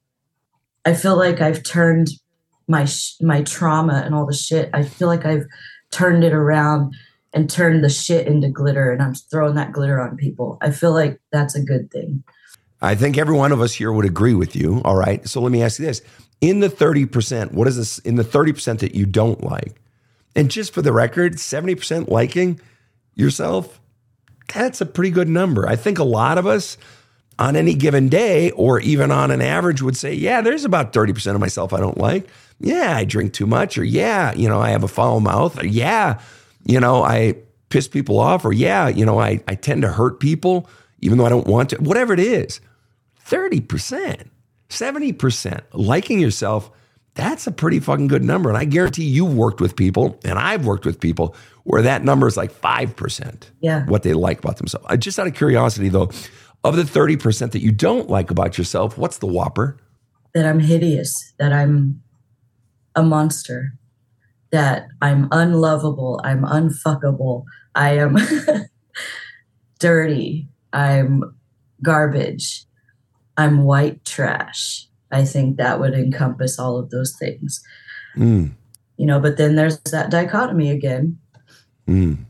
[0.84, 2.08] I feel like I've turned
[2.66, 4.68] my sh- my trauma and all the shit.
[4.74, 5.46] I feel like I've
[5.92, 6.92] turned it around
[7.32, 10.58] and turned the shit into glitter and I'm throwing that glitter on people.
[10.60, 12.24] I feel like that's a good thing.
[12.82, 14.82] I think every one of us here would agree with you.
[14.84, 15.26] All right.
[15.28, 16.02] So let me ask you this.
[16.40, 19.80] In the 30%, what is this in the 30% that you don't like?
[20.34, 22.60] And just for the record, 70% liking
[23.14, 23.80] yourself,
[24.52, 25.68] that's a pretty good number.
[25.68, 26.76] I think a lot of us
[27.38, 31.34] on any given day or even on an average would say, yeah, there's about 30%
[31.34, 32.28] of myself I don't like.
[32.60, 35.66] Yeah, I drink too much, or yeah, you know, I have a foul mouth, or
[35.66, 36.20] yeah,
[36.64, 37.36] you know, I
[37.68, 40.68] piss people off, or yeah, you know, I, I tend to hurt people
[41.00, 42.60] even though I don't want to, whatever it is.
[43.28, 44.26] 30%,
[44.70, 46.70] 70% liking yourself,
[47.14, 48.48] that's a pretty fucking good number.
[48.48, 52.26] And I guarantee you've worked with people, and I've worked with people where that number
[52.26, 53.84] is like 5% Yeah.
[53.86, 54.86] what they like about themselves.
[54.88, 56.10] Uh, Just out of curiosity, though,
[56.64, 59.76] of the 30% that you don't like about yourself, what's the whopper?
[60.34, 62.02] that I'm hideous, that I'm
[62.96, 63.72] a monster,
[64.50, 67.44] that I'm unlovable, I'm unfuckable,
[67.76, 68.16] I am
[69.78, 71.36] dirty, I'm
[71.84, 72.64] garbage,
[73.36, 74.88] I'm white trash.
[75.12, 77.62] I think that would encompass all of those things.
[78.16, 78.52] Mm,
[78.96, 81.18] You know, but then there's that dichotomy again.
[81.88, 82.24] mm.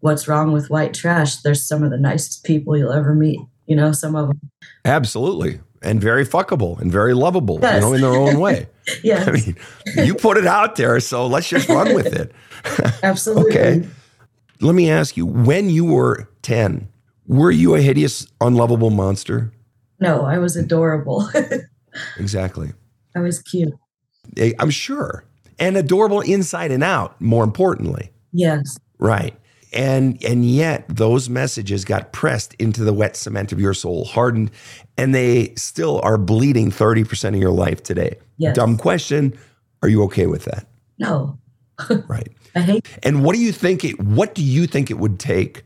[0.00, 1.36] What's wrong with white trash?
[1.36, 3.40] There's some of the nicest people you'll ever meet.
[3.66, 4.40] You know, some of them.
[4.84, 5.60] Absolutely.
[5.82, 7.74] and very fuckable and very lovable, Yes.
[7.74, 8.66] you know, in their own way.
[9.04, 9.24] yeah.
[9.26, 9.56] I mean,
[9.96, 12.32] you put it out there, so let's just run with it.
[13.02, 13.50] absolutely.
[13.52, 13.88] Okay.
[14.60, 16.88] Let me ask you, when you were 10,
[17.26, 19.52] were you a hideous, unlovable monster?
[20.00, 21.28] No, I was adorable.
[22.18, 22.72] Exactly.
[23.14, 23.72] I was cute.
[24.36, 25.24] Eh, I'm sure.
[25.58, 28.10] And adorable inside and out, more importantly.
[28.32, 28.78] Yes.
[28.98, 29.34] Right.
[29.72, 34.50] And and yet those messages got pressed into the wet cement of your soul, hardened,
[34.96, 38.18] and they still are bleeding 30% of your life today.
[38.38, 38.54] Yes.
[38.54, 39.36] Dumb question.
[39.82, 40.66] Are you okay with that?
[40.98, 41.38] No,
[42.08, 42.28] Right.
[42.54, 42.98] I hate.
[43.02, 45.62] And what do you think it what do you think it would take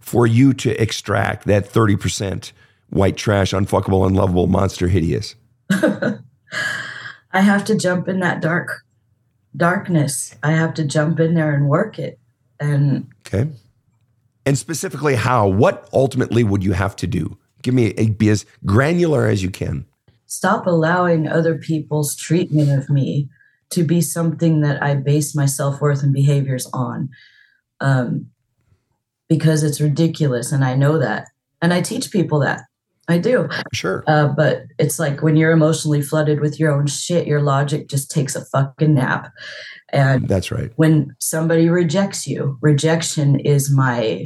[0.00, 2.52] for you to extract that 30%
[2.90, 5.36] white trash, unfuckable, unlovable monster hideous?
[5.70, 8.82] I have to jump in that dark
[9.56, 10.34] darkness.
[10.42, 12.18] I have to jump in there and work it.
[12.62, 13.50] And Okay.
[14.46, 15.46] And specifically how?
[15.48, 17.36] What ultimately would you have to do?
[17.62, 19.86] Give me a, be as granular as you can.
[20.26, 23.28] stop allowing other people's treatment of me
[23.70, 27.08] to be something that I base my self worth and behaviors on.
[27.80, 28.26] Um,
[29.28, 30.52] because it's ridiculous.
[30.52, 31.28] And I know that.
[31.62, 32.62] And I teach people that.
[33.08, 33.48] I do.
[33.72, 34.04] Sure.
[34.06, 38.10] Uh, but it's like when you're emotionally flooded with your own shit, your logic just
[38.10, 39.32] takes a fucking nap.
[39.92, 40.72] And That's right.
[40.76, 44.24] when somebody rejects you, rejection is my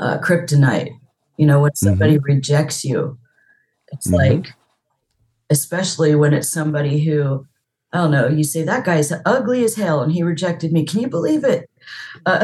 [0.00, 0.90] uh, kryptonite.
[1.38, 3.18] You know, when somebody rejects you,
[3.92, 4.12] it's Mhm.
[4.18, 4.52] like,
[5.50, 7.46] especially when it's somebody who,
[7.92, 10.84] I don't know, you say, that guy's ugly as hell and he rejected me.
[10.84, 11.68] Can you believe it?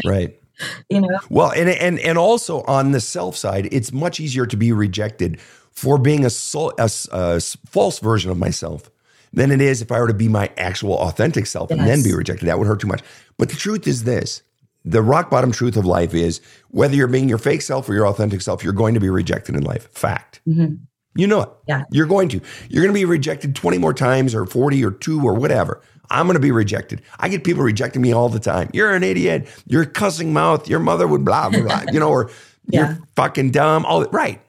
[0.05, 0.35] Right.
[0.89, 4.57] You know, Well, and and and also on the self side, it's much easier to
[4.57, 5.39] be rejected
[5.71, 6.29] for being a,
[6.77, 8.91] a a false version of myself
[9.33, 12.13] than it is if I were to be my actual authentic self and then be
[12.13, 12.45] rejected.
[12.47, 13.01] That would hurt too much.
[13.37, 14.41] But the truth is this:
[14.85, 18.07] the rock bottom truth of life is whether you're being your fake self or your
[18.07, 19.89] authentic self, you're going to be rejected in life.
[19.91, 20.41] Fact.
[20.47, 20.79] Mhm.
[21.15, 21.49] You know it.
[21.67, 21.83] Yeah.
[21.91, 22.41] You're going to.
[22.69, 25.81] You're going to be rejected 20 more times or 40 or two or whatever.
[26.11, 27.01] I'm going to be rejected.
[27.19, 28.69] I get people rejecting me all the time.
[28.73, 29.47] You're an idiot.
[29.67, 30.67] You're cussing mouth.
[30.69, 32.29] Your mother would blah, blah, blah, you know, or
[32.71, 32.93] Yeah.
[32.95, 33.85] you're fucking dumb.
[33.85, 34.41] All right.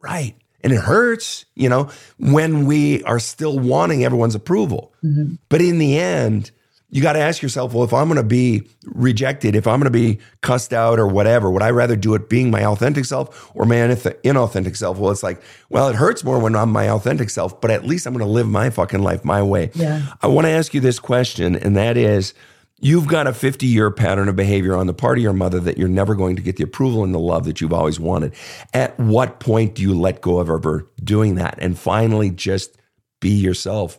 [0.00, 0.34] Right.
[0.62, 1.88] And it hurts, you know,
[2.18, 4.92] when we are still wanting everyone's approval.
[5.04, 5.38] Mhm.
[5.48, 6.50] But in the end,
[6.92, 9.92] you got to ask yourself, well, if I'm going to be rejected, if I'm going
[9.92, 13.50] to be cussed out or whatever, would I rather do it being my authentic self
[13.54, 14.98] or my inauthentic self?
[14.98, 18.06] Well, it's like, well, it hurts more when I'm my authentic self, but at least
[18.06, 19.70] I'm going to live my fucking life my way.
[19.74, 20.02] Yeah.
[20.20, 22.34] I want to ask you this question, and that is
[22.80, 25.78] you've got a 50 year pattern of behavior on the part of your mother that
[25.78, 28.34] you're never going to get the approval and the love that you've always wanted.
[28.74, 32.76] At what point do you let go of ever doing that and finally just
[33.20, 33.98] be yourself?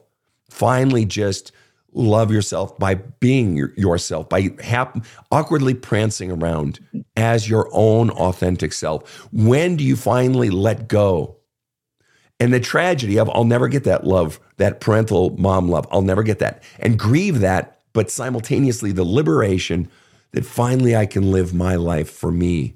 [0.49, 1.51] Finally, just
[1.93, 6.79] love yourself by being your, yourself, by hap- awkwardly prancing around
[7.15, 9.27] as your own authentic self.
[9.31, 11.37] When do you finally let go?
[12.39, 15.85] And the tragedy of I'll never get that love, that parental mom love.
[15.91, 16.63] I'll never get that.
[16.79, 19.89] And grieve that, but simultaneously the liberation
[20.31, 22.75] that finally I can live my life for me,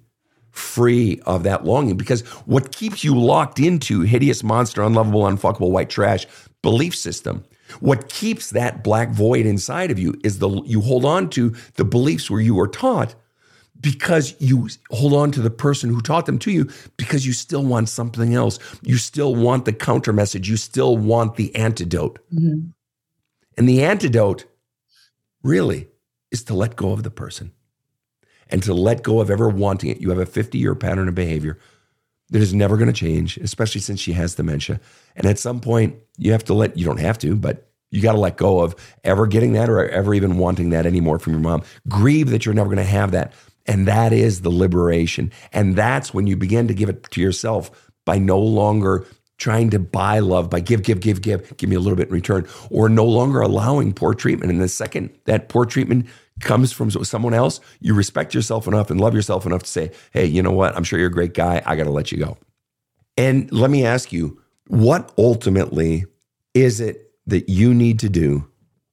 [0.51, 1.97] free of that longing.
[1.97, 6.25] Because what keeps you locked into hideous monster, unlovable, unfuckable white trash
[6.61, 7.43] belief system,
[7.79, 11.85] what keeps that black void inside of you is the you hold on to the
[11.85, 13.15] beliefs where you were taught
[13.81, 17.63] because you hold on to the person who taught them to you because you still
[17.63, 18.57] want something else.
[18.83, 20.49] You still want the counter message.
[20.49, 22.19] You still want the antidote.
[22.33, 22.71] Mhm.
[23.57, 24.45] And the antidote
[25.45, 25.87] really
[26.31, 27.51] is to let go of the person
[28.49, 30.01] and to let go of ever wanting it.
[30.01, 31.59] You have a 50 year pattern of behavior
[32.29, 34.79] that is never going to change, especially since she has dementia.
[35.15, 38.13] And at some point, you have to let, you don't have to, but you got
[38.13, 41.41] to let go of ever getting that or ever even wanting that anymore from your
[41.41, 41.63] mom.
[41.87, 43.33] Grieve that you're never going to have that.
[43.67, 45.31] And that is the liberation.
[45.53, 49.05] And that's when you begin to give it to yourself by no longer
[49.37, 52.13] trying to buy love by give, give, give, give, give me a little bit in
[52.13, 54.51] return, or no longer allowing poor treatment.
[54.51, 56.07] And the second that poor treatment
[56.41, 60.25] comes from someone else, you respect yourself enough and love yourself enough to say, hey,
[60.25, 60.75] you know what?
[60.75, 61.61] I'm sure you're a great guy.
[61.65, 62.37] I got to let you go.
[63.17, 66.05] And let me ask you, what ultimately
[66.53, 68.47] is it that you need to do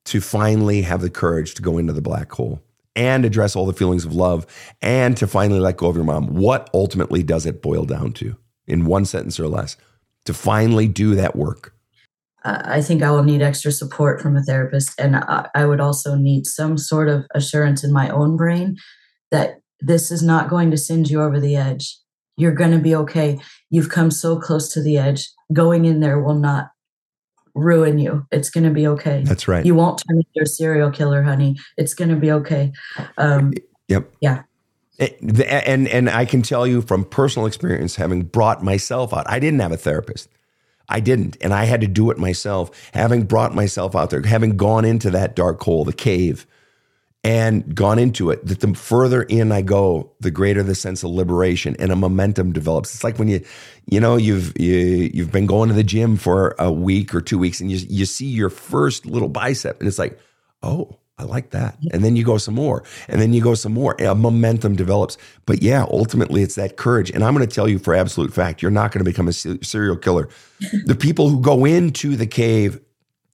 [0.05, 2.63] to finally have the courage to go into the black hole
[2.95, 4.47] and address all the feelings of love
[4.81, 6.27] and to finally let go of your mom?
[6.35, 8.37] What ultimately does it boil down to
[8.67, 9.77] in one sentence or less
[10.25, 11.75] to finally do that work?
[12.45, 14.99] I think I will need extra support from a therapist.
[14.99, 18.77] And I, I would also need some sort of assurance in my own brain
[19.31, 21.97] that this is not going to send you over the edge.
[22.37, 23.39] You're going to be okay.
[23.71, 25.29] You've come so close to the edge.
[25.53, 26.71] Going in there will not
[27.55, 28.27] ruin you.
[28.33, 29.23] It's going to be okay.
[29.25, 29.65] That's right.
[29.65, 31.57] You won't turn into a serial killer, honey.
[31.77, 32.73] It's going to be okay.
[33.19, 33.53] Um,
[33.89, 34.11] Yep.
[34.21, 34.43] Yeah.
[34.99, 39.13] It- the- eh, And and I can tell you from personal experience, having brought myself
[39.15, 40.29] out, I didn't have a therapist.
[40.89, 41.37] I didn't.
[41.41, 45.11] And I had to do it myself, having brought myself out there, having gone into
[45.11, 46.47] that dark hole, the cave,
[47.25, 48.45] and gone into it.
[48.47, 52.53] That the further in I go, the greater the sense of liberation and a momentum
[52.53, 52.95] develops.
[52.95, 53.41] It's like when you,
[53.87, 57.39] you know, you've you, you've been going to the gym for a week or two
[57.39, 60.19] weeks, and you you see your first little bicep, and it's like,
[60.63, 61.79] oh, I like that.
[61.93, 63.95] And then you go some more, and then you go some more.
[64.01, 65.17] A momentum develops.
[65.47, 67.11] But yeah, ultimately, it's that courage.
[67.11, 69.33] And I'm going to tell you for absolute fact, you're not going to become a
[69.33, 70.29] serial killer.
[70.85, 72.81] the people who go into the cave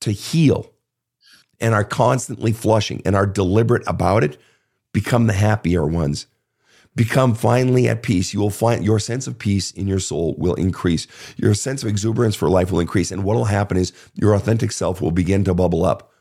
[0.01, 0.70] to heal
[1.61, 4.36] and are constantly flushing and are deliberate about it
[4.93, 6.26] become the happier ones.
[6.95, 8.34] Become finally at peace.
[8.34, 11.07] You will find your sense of peace in your soul will increase.
[11.36, 13.12] Your sense of exuberance for life will increase.
[13.12, 16.12] And what will happen is your authentic self will begin to bubble up.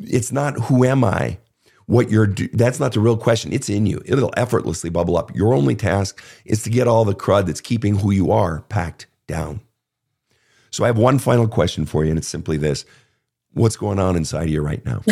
[0.00, 1.38] It's not who am I?
[1.86, 3.52] What you're do- that's not the real question.
[3.52, 4.00] It's in you.
[4.04, 5.34] It'll effortlessly bubble up.
[5.34, 9.06] Your only task is to get all the crud that's keeping who you are packed
[9.26, 9.60] down.
[10.70, 12.84] So I have one final question for you, and it's simply this
[13.52, 15.02] What's going on inside of you right now?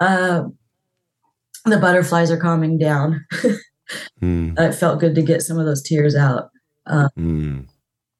[0.00, 0.44] uh,
[1.64, 3.24] the butterflies are calming down.
[4.22, 4.58] mm.
[4.58, 6.50] It felt good to get some of those tears out.
[6.86, 7.66] Uh, mm.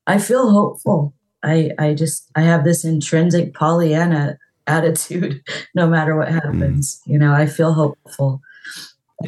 [0.06, 1.14] I feel hopeful.
[1.42, 4.38] I I just I have this intrinsic Pollyanna
[4.70, 5.42] attitude.
[5.74, 7.12] No matter what happens, mm.
[7.12, 8.40] you know, I feel hopeful.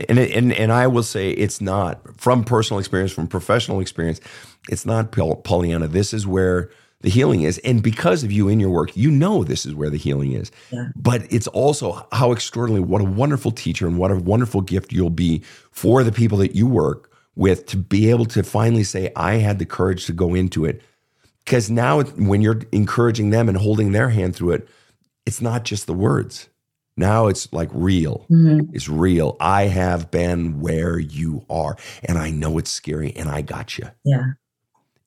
[0.09, 4.21] And, and and I will say it's not from personal experience, from professional experience.
[4.69, 5.89] It's not Pollyanna.
[5.89, 6.71] This is where
[7.01, 7.59] the healing is.
[7.59, 10.51] And because of you in your work, you know this is where the healing is.
[10.71, 10.89] Yeah.
[10.97, 15.11] But it's also how extraordinary, what a wonderful teacher and what a wonderful gift you'll
[15.11, 19.35] be for the people that you work with to be able to finally say, I
[19.35, 20.83] had the courage to go into it.
[21.45, 24.69] Because now, when you're encouraging them and holding their hand through it,
[25.29, 26.49] it's not just the words.
[26.97, 28.25] Now it's like real.
[28.31, 28.75] Mm-hmm.
[28.75, 29.37] It's real.
[29.39, 33.91] I have been where you are, and I know it's scary, and I got you.
[34.05, 34.33] Yeah.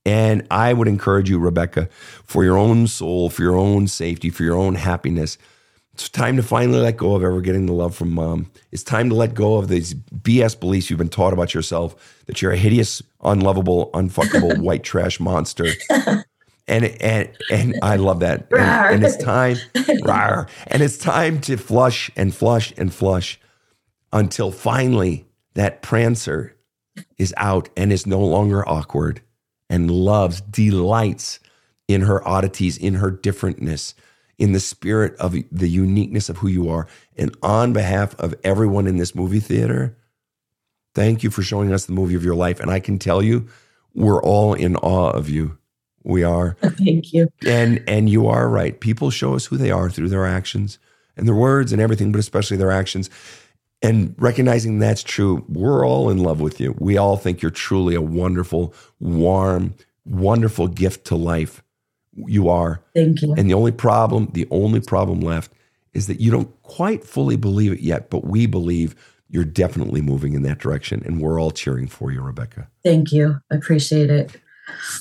[0.05, 1.89] And I would encourage you, Rebecca,
[2.23, 5.39] for your own soul, for your own safety, for your own happiness,
[5.93, 8.51] it's time to finally let go of ever getting the love from mom.
[8.71, 12.41] It's time to let go of these BS beliefs you've been taught about yourself that
[12.43, 15.67] you're a hideous, unlovable, unfuckable white trash monster.
[16.71, 18.47] And and and I love that.
[18.51, 23.39] And, and it's time, rawr, and it's time to flush and flush and flush
[24.13, 26.55] until finally that prancer
[27.17, 29.21] is out and is no longer awkward
[29.69, 31.39] and loves, delights
[31.87, 33.93] in her oddities, in her differentness,
[34.37, 36.87] in the spirit of the uniqueness of who you are.
[37.17, 39.97] And on behalf of everyone in this movie theater,
[40.95, 42.59] thank you for showing us the movie of your life.
[42.59, 43.47] And I can tell you,
[43.93, 45.57] we're all in awe of you.
[46.03, 46.57] We are.
[46.61, 47.31] Thank you.
[47.45, 48.79] And and you are right.
[48.79, 50.79] People show us who they are through their actions
[51.17, 53.09] and their words and everything, but especially their actions
[53.81, 56.75] and recognizing that's true, we're all in love with you.
[56.79, 59.73] We all think you're truly a wonderful, warm,
[60.05, 61.63] wonderful gift to life.
[62.15, 62.81] You are.
[62.93, 63.33] Thank you.
[63.33, 65.51] And the only problem, the only problem left
[65.93, 68.95] is that you don't quite fully believe it yet, but we believe
[69.29, 71.01] you're definitely moving in that direction.
[71.05, 72.69] And we're all cheering for you, Rebecca.
[72.83, 73.39] Thank you.
[73.51, 74.35] I appreciate it.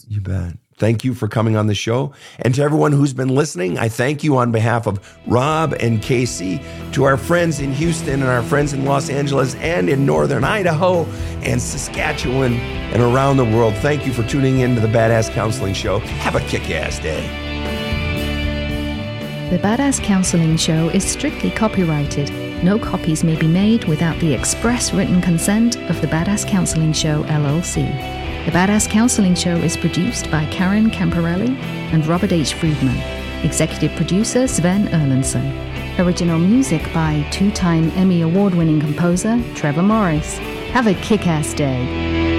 [0.09, 0.55] You bet.
[0.81, 2.11] Thank you for coming on the show.
[2.39, 6.59] And to everyone who's been listening, I thank you on behalf of Rob and Casey,
[6.93, 11.05] to our friends in Houston and our friends in Los Angeles and in Northern Idaho
[11.43, 13.75] and Saskatchewan and around the world.
[13.77, 15.99] Thank you for tuning in to the Badass Counseling Show.
[15.99, 17.29] Have a kick ass day.
[19.51, 22.31] The Badass Counseling Show is strictly copyrighted.
[22.65, 27.25] No copies may be made without the express written consent of the Badass Counseling Show,
[27.25, 28.20] LLC.
[28.47, 31.55] The Badass Counseling Show is produced by Karen Camparelli
[31.93, 32.55] and Robert H.
[32.55, 32.97] Friedman.
[33.45, 35.99] Executive producer Sven Erlandson.
[35.99, 40.39] Original music by two time Emmy Award winning composer Trevor Morris.
[40.73, 42.30] Have a kick ass day.